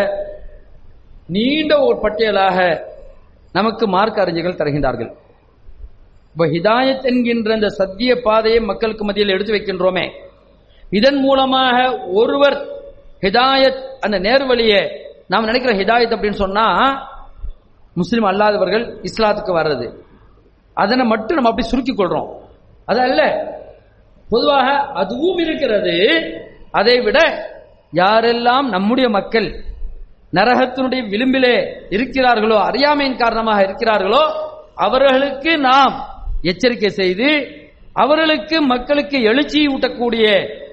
நீண்ட 1.29 1.71
ஒரு 1.87 1.97
பட்டியலாக 2.05 2.57
நமக்கு 3.54 3.88
மார்க்க 3.88 4.20
அறிஞர்கள் 4.20 4.54
தருகின்றார்கள். 4.54 5.16
இப்போ 6.30 6.46
ஹிதாயத் 6.46 7.02
என்கின்ற 7.02 7.54
இந்த 7.54 7.68
சத்திய 7.68 8.20
பாதையை 8.22 8.60
மக்களுக்கு 8.60 9.04
மத்தியில் 9.04 9.28
எடுத்து 9.28 9.52
வைக்கின்றோமே. 9.52 10.10
இதன் 10.90 11.16
மூலமாக 11.16 11.98
ஒருவர் 12.12 12.66
ஹிதாயத் 13.20 13.82
அந்த 14.00 14.18
நேர்வழியை 14.18 14.88
நாம் 15.28 15.44
நினைக்கிற 15.44 15.76
ஹிதாயத் 15.76 16.12
அப்படின்னு 16.12 16.30
சொன்னா 16.30 16.98
முஸ்லீம் 17.94 18.24
அல்லாதவர்கள் 18.24 19.04
இஸ்லாத்துக்கு 19.04 19.52
வர்றது. 19.56 19.98
அதனை 20.74 21.06
மட்டும் 21.06 21.34
நம்ம 21.34 21.48
அப்படி 21.48 21.66
சுருக்கிக் 21.66 21.98
கொள்றோம். 21.98 22.36
அது 22.84 23.00
அல்ல. 23.00 23.22
பொதுவாக 24.30 24.70
அதுவும் 24.76 25.36
இருக்கிறது. 25.36 25.98
அதை 26.70 27.00
விட 27.00 27.20
யாரெல்லாம் 27.92 28.68
நம்முடைய 28.68 29.08
மக்கள் 29.08 29.64
நரகத்தினுடைய 30.34 31.02
விளிம்பிலே 31.08 31.56
இருக்கிறார்களோ 31.90 32.56
அறியாமையின் 32.64 33.16
காரணமாக 33.16 33.62
இருக்கிறார்களோ 33.62 34.22
அவர்களுக்கு 34.76 35.58
நாம் 35.60 35.94
எச்சரிக்கை 36.42 36.90
செய்து 36.92 37.28
அவர்களுக்கு 37.94 38.62
மக்களுக்கு 38.62 39.22
எழுச்சி 39.22 39.68
ஊட்டக்கூடிய 39.68 40.26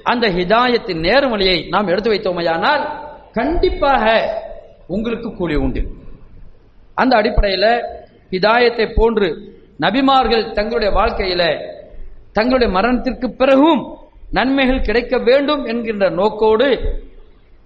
அந்த 0.04 0.28
ஹிதாயத்தின் 0.28 1.02
நேர்மொழியை 1.02 1.69
நாம் 1.69 1.88
எடுத்து 1.88 2.10
வைத்தோமையானால் 2.10 2.84
கண்டிப்பாக 3.34 4.06
உங்களுக்கு 4.88 5.34
கூலி 5.34 5.56
உண்டு. 5.56 5.82
அந்த 6.95 7.15
அடிப்படையில் 7.15 7.69
ஹிதாயத்தை 8.32 8.93
போன்று 8.95 9.28
நபிமார்கள் 9.80 10.54
தங்களுடைய 10.54 10.91
வாழ்க்கையில 10.95 11.43
தங்களுடைய 12.34 12.74
மரணத்திற்கு 12.74 13.30
பிறகும் 13.32 13.82
நன்மைகள் 14.32 14.82
கிடைக்க 14.82 15.17
வேண்டும் 15.19 15.65
என்கின்ற 15.65 16.10
நோக்கோடு 16.10 16.67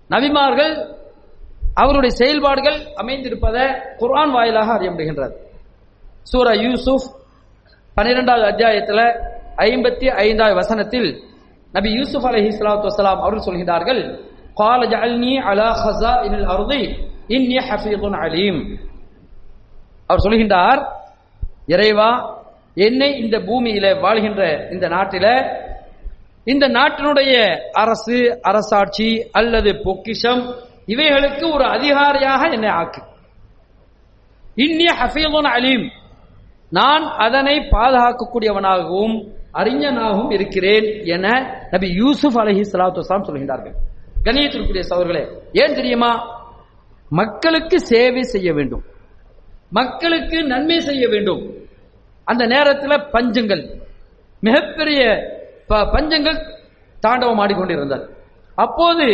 நபிமார்கள் 0.10 0.74
அவருடைய 1.81 2.13
செயல்பாடுகள் 2.21 2.79
அமைந்திருப்பதை 3.03 3.65
குர்ஆன் 4.01 4.33
வாயிலாக 4.37 4.71
அறிய 4.77 4.91
முடிகின்றது 4.91 5.35
சூரா 6.31 6.53
யூசுப் 6.65 7.07
பன்னிரெண்டாவது 7.97 8.47
அத்தியாயத்தில் 8.53 9.05
ஐம்பத்தி 9.67 10.07
ஐந்தாவது 10.25 10.57
வசனத்தில் 10.61 11.09
நபி 11.75 11.89
யூசுப் 11.99 12.27
அலஹி 12.31 12.51
சலாத்து 12.55 12.91
வசலாம் 12.91 13.23
அவர்கள் 13.23 13.47
சொல்கிறார்கள் 13.49 14.03
قال 14.57 14.81
جعلني 14.89 15.35
على 15.41 15.67
خزائن 15.75 16.33
الارض 16.35 16.73
اني 17.31 17.57
حفيظ 17.69 18.03
عليم 18.23 18.57
அவர் 20.11 20.25
சொல்கின்றார் 20.25 20.81
இறைவா 21.69 22.11
என்னை 22.79 23.11
இந்த 23.23 23.37
பூமியில 23.49 23.87
வாழ்கின்ற 24.05 24.43
இந்த 24.75 24.87
நாட்டில 24.89 25.27
இந்த 26.47 26.65
நாட்டினுடைய 26.69 27.33
அரசு 27.75 28.17
அரசாட்சி 28.43 29.09
அல்லது 29.33 29.71
பொக்கிஷம் 29.85 30.43
இவைகளுக்கு 30.86 31.54
ஒரு 31.54 31.64
அதிகாரியாக 31.64 32.50
என்னை 32.50 32.70
ஆக்கு. 32.70 33.04
இன்னிய 34.56 34.94
ஹஃபீதுன் 35.04 35.42
அலீம். 35.42 35.90
நான் 36.70 37.04
அதனை 37.04 37.58
பாதுகாக்கக்கூடியவனாகவும் 37.60 39.28
அறிஞனாகவும் 39.54 40.34
இருக்கிறேன் 40.34 41.06
என 41.06 41.60
நபி 41.72 41.94
யூசுப் 41.94 42.38
அலஹி 42.38 42.66
சலாத்து 42.72 43.00
வஸ்லாம் 43.00 43.24
சொல்கின்றார்கள். 43.24 43.74
கணியத்திற்குரிய 44.24 44.84
சவர்களே 44.90 45.38
ஏன் 45.54 45.76
தெரியுமா? 45.76 46.44
மக்களுக்கு 47.10 47.80
சேவை 47.80 48.22
செய்ய 48.22 48.54
வேண்டும். 48.54 48.84
மக்களுக்கு 49.70 50.44
நன்மை 50.44 50.80
செய்ய 50.80 51.08
வேண்டும். 51.08 51.54
அந்த 52.24 52.46
நேரத்தில் 52.46 52.90
பஞ்சங்கள் 52.90 53.82
மிகப்பெரிய 54.40 55.30
ப- 55.68 55.92
பஞ்சங்கள் 55.94 56.58
தாண்டவம் 57.00 57.40
ஆடிக்கொண்டிருந்தது. 57.40 58.10
அப்போது 58.56 59.08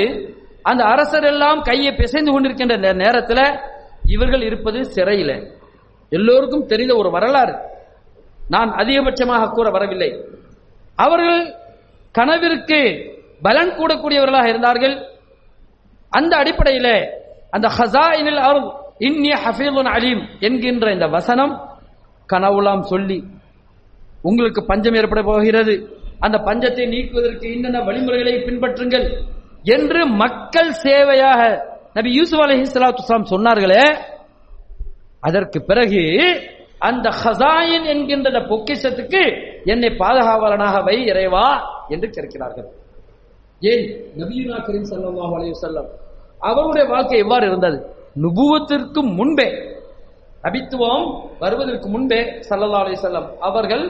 அந்த 0.64 0.84
அரசர் 0.84 1.24
எல்லாம் 1.24 1.62
கையை 1.62 1.96
பிசைந்து 1.96 2.32
கொண்டிருக்கின்ற 2.32 2.78
நே- 2.78 2.96
நேரத்தில் 2.96 3.60
இவர்கள் 4.06 4.42
இருப்பது 4.42 4.86
சிறையில். 4.86 5.52
எல்லோருக்கும் 6.10 6.66
தெரிந்த 6.66 6.96
ஒரு 6.96 7.12
வரலாறு. 7.12 7.56
நான் 8.50 8.72
அதிகபட்சமாக 8.72 9.50
கூற 9.50 9.70
வரவில்லை. 9.70 10.26
அவர்கள் 10.96 11.54
கனவிற்கு 12.12 13.12
பலன் 13.42 13.70
கூடக்கூடியவர்களாக 13.70 14.48
இருந்தார்கள். 14.48 15.06
அந்த 16.10 16.38
அடிப்படையில் 16.38 17.10
அந்த 17.50 17.68
ஹசாயினில் 17.78 18.36
அருள் 18.36 18.72
இன்னிய 19.00 19.38
ஹஃபீதுன் 19.46 19.84
அலீம் 19.84 20.28
என்கின்ற 20.40 20.94
இந்த 20.94 21.08
வசனம் 21.08 21.80
கனவுலாம் 22.34 22.82
சொல்லி 22.82 23.24
உங்களுக்கு 24.22 24.66
பஞ்சம் 24.66 24.94
ஏற்பட 24.94 25.22
போகிறது. 25.22 26.00
அந்த 26.20 26.38
பஞ்சத்தை 26.38 26.88
நீக்குவதற்கு 26.88 27.48
இன்னென்ன 27.48 27.84
வழிமுறைகளை 27.84 28.34
பின்பற்றுங்கள். 28.34 29.22
என்று 29.64 30.06
மக்கள் 30.24 30.72
சேவையாக 30.84 31.42
நபி 31.94 32.10
யூசுப் 32.20 32.44
அலைஹி 32.46 32.66
ஸலாத்து 32.74 33.32
சொன்னார்களே 33.34 33.84
அதற்கு 35.20 35.60
பிறகு 35.62 36.04
அந்த 36.80 37.10
ஹசாயின் 37.24 37.84
என்கின்ற 37.84 38.28
அந்த 38.30 38.40
பொக்கிஷத்துக்கு 38.52 39.22
என்னை 39.66 39.90
பாதுகாவலனாக 40.00 40.76
வை 40.84 40.98
இறைவா 41.06 41.48
என்று 41.90 42.10
கேட்கிறார்கள். 42.10 42.68
ஏன்? 43.62 43.84
நபியுனா 44.18 44.58
கரீம் 44.68 44.88
சல்லாஹ் 44.92 45.34
அலைஹி 45.38 45.52
வஸல்லம் 45.56 45.90
அவருடைய 46.40 46.88
வாழ்க்கை 46.88 47.18
எவ்வாறு 47.20 47.46
இருந்தது? 47.48 47.78
நுபுவத்திற்கு 48.22 49.02
முன்பே 49.18 49.48
நபித்துவம் 50.44 51.06
வருவதற்கு 51.40 51.90
முன்பே 51.90 52.20
சல்லல்லா 52.50 52.80
அலைஹி 52.84 52.98
வஸல்லம் 53.00 53.28
அவர்கள் 53.40 53.84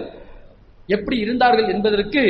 எப்படி 0.89 1.17
இருந்தார்கள் 1.17 1.67
என்பதற்கு 1.67 2.23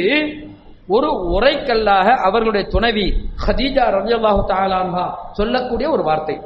ஒரு 0.91 1.09
உரைக்கல்லாக 1.11 2.15
அவர்களுடைய 2.15 2.67
துணைவி 2.67 3.29
ஹதீஜா 3.47 3.85
ரஜியல்லாஹு 3.97 4.43
தாலான்ஹா 4.47 5.11
சொல்லக்கூடிய 5.31 5.89
ஒரு 5.89 6.03
வார்த்தை. 6.03 6.41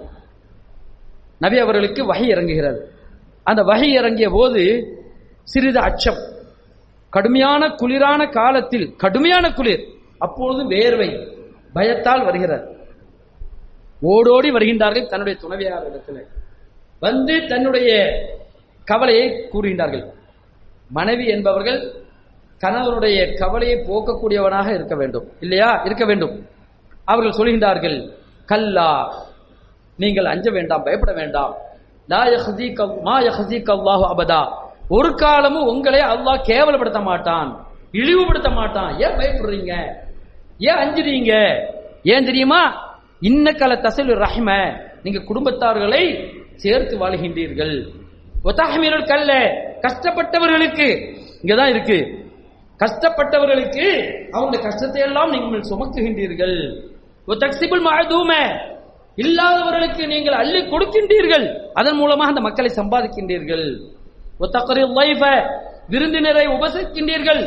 நபி 1.37 1.59
அவர்களுக்கு 1.59 2.05
வகை 2.05 2.27
இறங்குகிறது. 2.27 2.79
அந்த 3.43 3.63
வகை 3.63 3.91
இறங்கிய 3.91 4.29
போது 4.29 4.61
சிறிது 5.43 5.79
அச்சம். 5.79 6.21
கடுமையான 7.09 7.67
குளிரான 7.67 8.31
காலத்தில் 8.31 8.95
கடுமையான 8.95 9.53
குளிர் 9.53 9.83
அப்பொழுது 10.17 10.63
வேர்வை 10.67 11.37
பயத்தால் 11.73 12.23
வருகிறது. 12.23 12.75
ஓடோடி 14.01 14.51
வருகின்றார்கள் 14.51 15.07
தன்னுடைய 15.07 15.39
துணைவியார் 15.39 15.85
இடத்துல. 15.91 16.23
வந்து 16.99 17.45
தன்னுடைய 17.47 17.89
கவலையை 18.85 19.49
கூறுகின்றார்கள். 19.53 20.05
மனைவி 20.89 21.27
என்பவர்கள் 21.27 22.04
கணவனுடைய 22.61 23.37
கவலையை 23.37 23.77
போக்கக்கூடியவனாக 23.77 24.73
இருக்க 24.73 24.95
வேண்டும். 24.95 25.31
இல்லையா? 25.39 25.81
இருக்க 25.85 26.05
வேண்டும். 26.05 26.45
அவர்கள் 27.05 27.31
சொல்கின்றார்கள் 27.31 28.11
கல்லா 28.45 29.15
நீங்கள் 29.97 30.25
அஞ்ச 30.25 30.51
வேண்டாம் 30.51 30.83
பயப்பட 30.83 31.13
வேண்டாம். 31.13 31.55
அபதா. 32.09 34.57
ஒரு 34.89 35.13
காலமும் 35.13 35.67
உங்களை 35.67 35.99
அல்லாஹ் 35.99 36.41
கேவலப்படுத்த 36.47 37.03
மாட்டான் 37.03 37.65
இழிவுபடுத்த 37.91 38.53
மாட்டான். 38.53 38.99
ஏன் 38.99 39.07
பயப்படுறீங்க? 39.07 39.93
ஏன் 40.57 40.75
அஞ்சுறீங்க? 40.75 41.61
ஏன் 42.03 42.25
தெரியுமா? 42.25 42.93
இன்னக்கல 43.21 43.77
தசல் 43.77 43.95
ரஹ்ம 43.95 44.79
நீங்க 45.03 45.03
குடும்பத்தார்களை 45.03 46.31
சேர்த்து 46.55 46.97
வாழ்கின்றீர்கள். 46.97 47.91
ஒத்தாஹமீரல் 48.43 49.07
கல்ல 49.07 49.53
கஷ்டப்பட்டவர்களுக்கு 49.81 51.15
இங்கதான் 51.43 51.69
இருக்கு. 51.69 52.14
கஷ்டப்பட்டவர்களுக்கு 52.83 53.85
அவங்க 54.37 54.55
கஷ்டத்தை 54.67 55.01
எல்லாம் 55.07 55.33
நீங்கள் 55.35 55.67
சுமக்குகின்றீர்கள். 55.71 56.57
ஒத்தக்சிபுல் 57.27 57.83
மஅதூம 57.87 58.31
இல்லாதவர்களுக்கு 59.23 60.03
நீங்கள் 60.13 60.39
அள்ளி 60.41 60.61
கொடுக்கின்றீர்கள். 60.71 61.45
அதன் 61.73 61.95
மூலமாக 61.95 62.31
அந்த 62.33 62.41
மக்களை 62.47 62.71
சம்பாதிக்கின்றீர்கள். 62.79 63.67
விருந்தினரை 65.93 66.45
உபசரிக்கின்றீர்கள். 66.55 67.41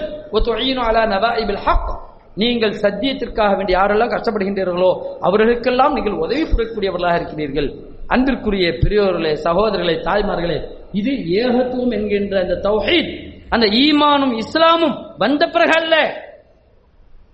நீங்கள் 2.42 2.74
சத்தியத்திற்காக 2.82 3.52
வேண்டிய 3.56 3.76
யாரெல்லாம் 3.78 4.12
கஷ்டப்படுகின்றீர்களோ 4.14 4.90
அவர்களுக்கெல்லாம் 5.20 5.92
நீங்கள் 5.92 6.20
உதவி 6.24 6.42
புரியக்கூடியவர்களாக 6.42 7.18
இருக்கிறீர்கள். 7.20 7.68
அன்பிற்குரிய 8.14 8.66
பெரியோர்களே 8.82 9.32
சகோதரர்களே 9.46 9.96
தாய்மார்களே 10.08 10.58
இது 10.92 11.12
ஏகத்துவம் 11.40 11.94
என்கின்ற 11.96 12.34
அந்த 12.44 12.54
தௌஹீத். 12.66 13.10
அந்த 13.54 13.66
ஈமானும் 13.84 14.34
இஸ்லாமும் 14.42 14.96
வந்த 15.22 15.42
பிறகு 15.54 15.74
அல்ல 15.80 15.94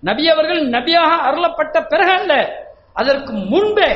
நபி 0.09 0.23
அவர்கள் 0.33 0.61
நபியாக 0.75 1.11
அருளப்பட்ட 1.27 1.75
பிறகு 1.91 2.13
அல்ல 2.19 2.33
அதற்கு 3.01 3.33
முன்பே 3.51 3.89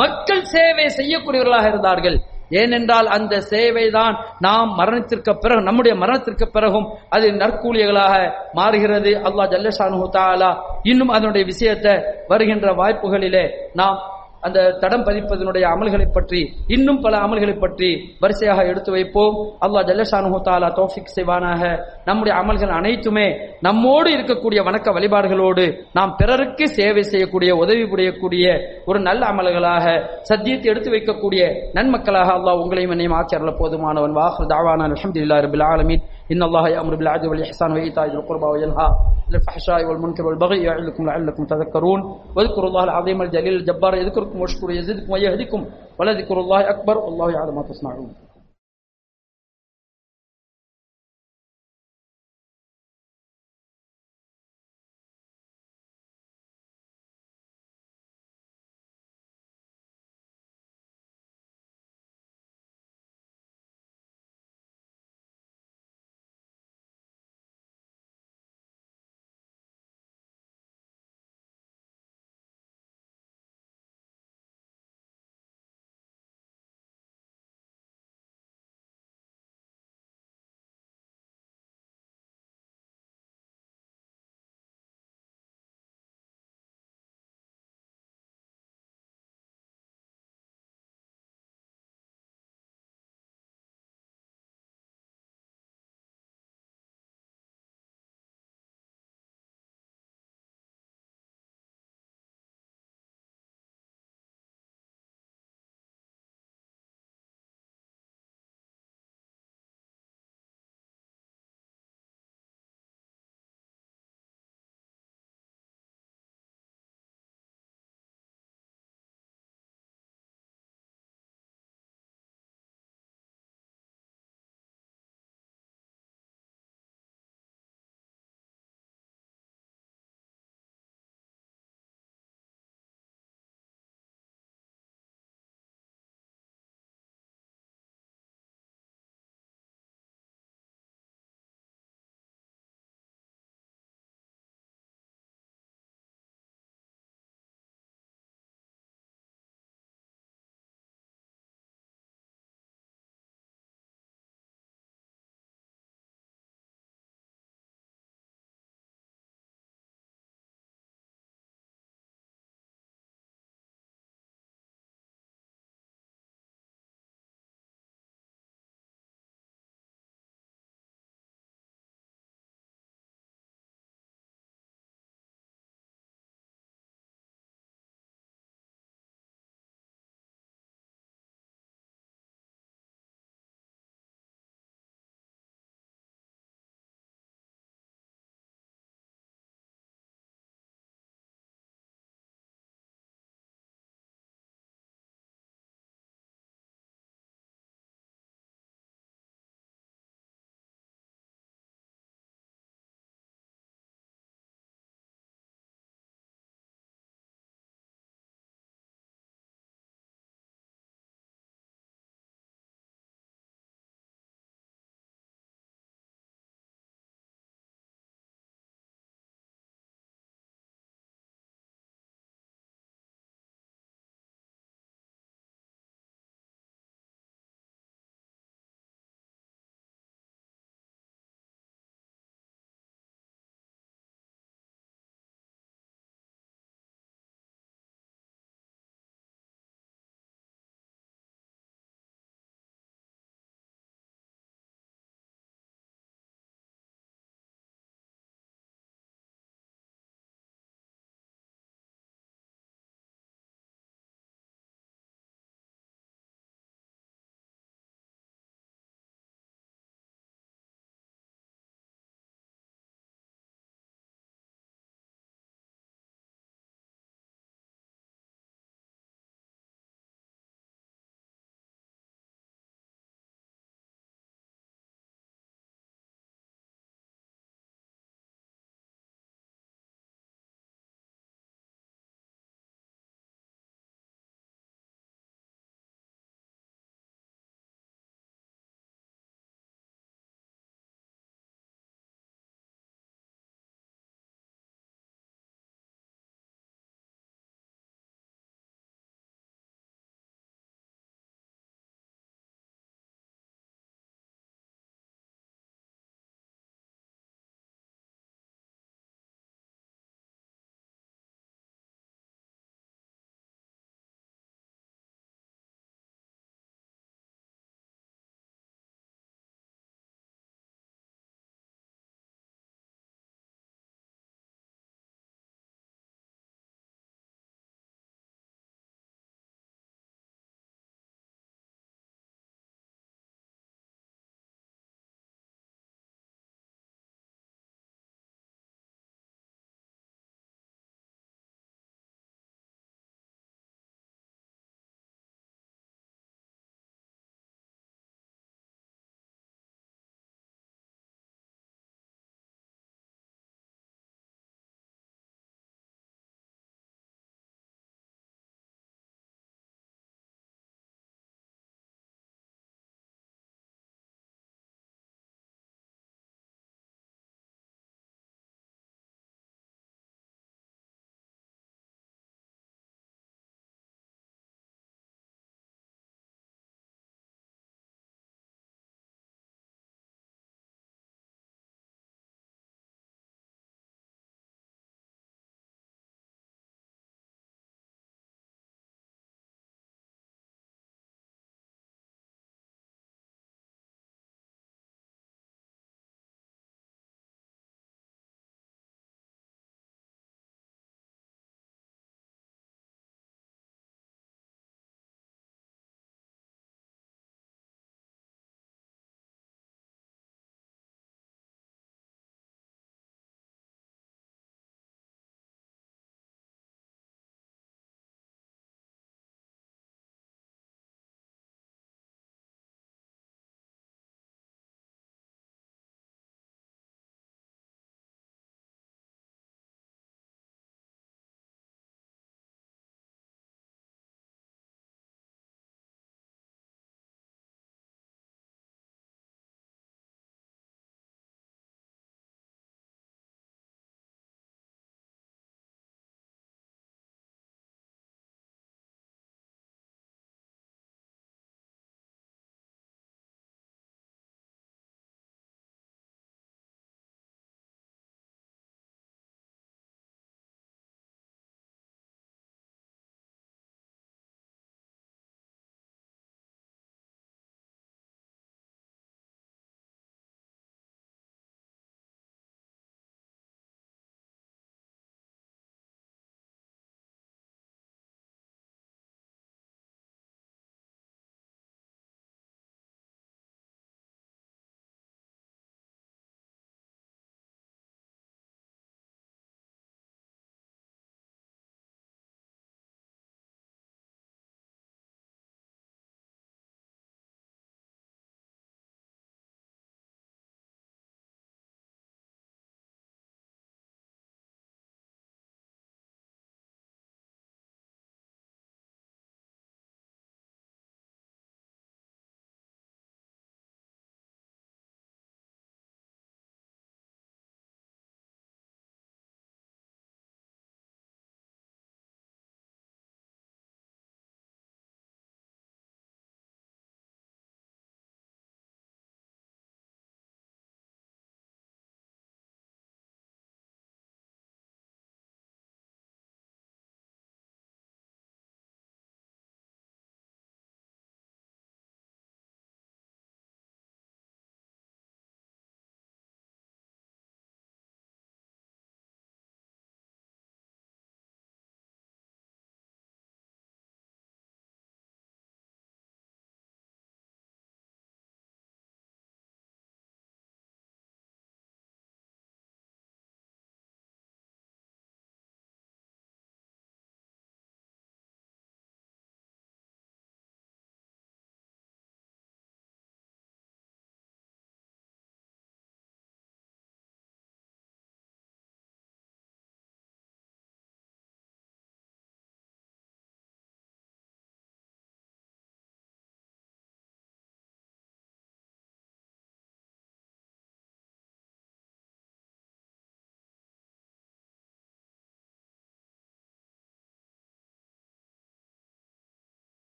மக்கள் 0.00 0.42
சேவை 0.54 0.86
செய்யக்கூடியவர்களாக 0.96 1.68
இருந்தார்கள். 1.72 2.16
ஏனென்றால் 2.60 3.08
அந்த 3.16 3.34
சேவை 3.50 3.84
தான் 3.96 4.14
நாம் 4.46 4.70
மரணத்திற்கு 4.80 5.32
பிறகு 5.42 5.60
நம்முடைய 5.68 5.94
மரணத்திற்கு 6.02 6.46
பிறகும் 6.56 6.86
அது 7.14 7.26
நற்கூலியர்களாக 7.42 8.14
மாறுகிறது. 8.58 9.10
அல்லாஹ் 9.28 9.50
ஜல்லஷானு 9.52 10.08
தாலா 10.16 10.50
இன்னும் 10.90 11.12
அதனுடைய 11.16 11.44
விஷயத்தை 11.52 11.94
வருகின்ற 12.32 12.72
வாய்ப்புகளிலே 12.80 13.44
நாம் 13.80 13.98
அந்த 14.40 14.58
தடம் 14.82 15.04
பதிப்பதனுடைய 15.06 15.64
அமல்களை 15.74 16.06
பற்றி 16.12 16.40
இன்னும் 16.66 17.00
பல 17.00 17.14
அமல்களை 17.18 17.54
பற்றி 17.58 17.90
வரிசையாக 18.20 18.64
எடுத்து 18.64 18.90
வைப்போம். 18.92 19.34
அல்லா 19.64 19.80
ஜல்லஷானு 19.88 20.40
தாலா 20.48 20.68
தோஃபிக் 20.80 21.14
செய்வானாக. 21.16 21.62
நம்முடைய 22.04 22.34
அமல்கள் 22.40 22.76
அனைத்துமே 22.78 23.26
நம்மோடு 23.60 24.10
இருக்கக்கூடிய 24.16 24.60
வணக்க 24.68 24.88
வழிபாடுகளோடு 24.96 25.64
நாம் 25.92 26.14
பிறருக்கு 26.16 26.68
சேவை 26.78 27.02
செய்யக்கூடிய 27.02 27.50
உதவி 27.56 27.84
புரியக்கூடிய 27.92 28.46
ஒரு 28.84 29.00
நல்ல 29.00 29.22
அமல்களாக 29.32 29.84
சத்தியத்தை 30.22 30.70
எடுத்து 30.72 30.90
வைக்கக்கூடிய 30.90 31.42
நன்மக்களாக 31.74 32.30
அல்லாஹ் 32.38 32.62
உங்களையும் 32.62 32.94
என்னையும் 32.96 33.16
ஆக்கி 33.18 33.36
போதுமானவன். 33.60 34.16
வாஹர் 34.20 34.50
தாவானா 34.54 34.86
அலமதுல்லா 34.88 35.38
ரபில் 35.46 35.66
ஆலமின். 35.72 36.02
إن 36.32 36.42
الله 36.42 36.68
يأمر 36.68 36.94
بالعدل 36.94 37.28
والإحسان 37.28 37.72
وإيتاء 37.72 38.06
ذي 38.06 38.16
القربى 38.22 38.46
وينهى 38.46 38.88
عن 39.26 39.34
الفحشاء 39.34 39.84
والمنكر 39.84 40.22
والبغي 40.26 40.62
يعظكم 40.62 41.02
لعلكم 41.06 41.42
تذكرون. 41.44 42.00
واذكروا 42.36 42.68
الله 42.70 42.84
العظيم 42.84 43.22
الجليل 43.22 43.54
الجبار 43.60 43.94
يذكركم 43.94 44.40
واشكروا 44.40 44.72
يزدكم 44.72 45.10
ويهدكم 45.10 45.60
ولذكر 45.98 46.36
الله 46.40 46.60
أكبر 46.70 46.98
والله 46.98 47.30
يعلم 47.30 47.54
ما 47.54 47.62
تصنعون. 47.62 48.10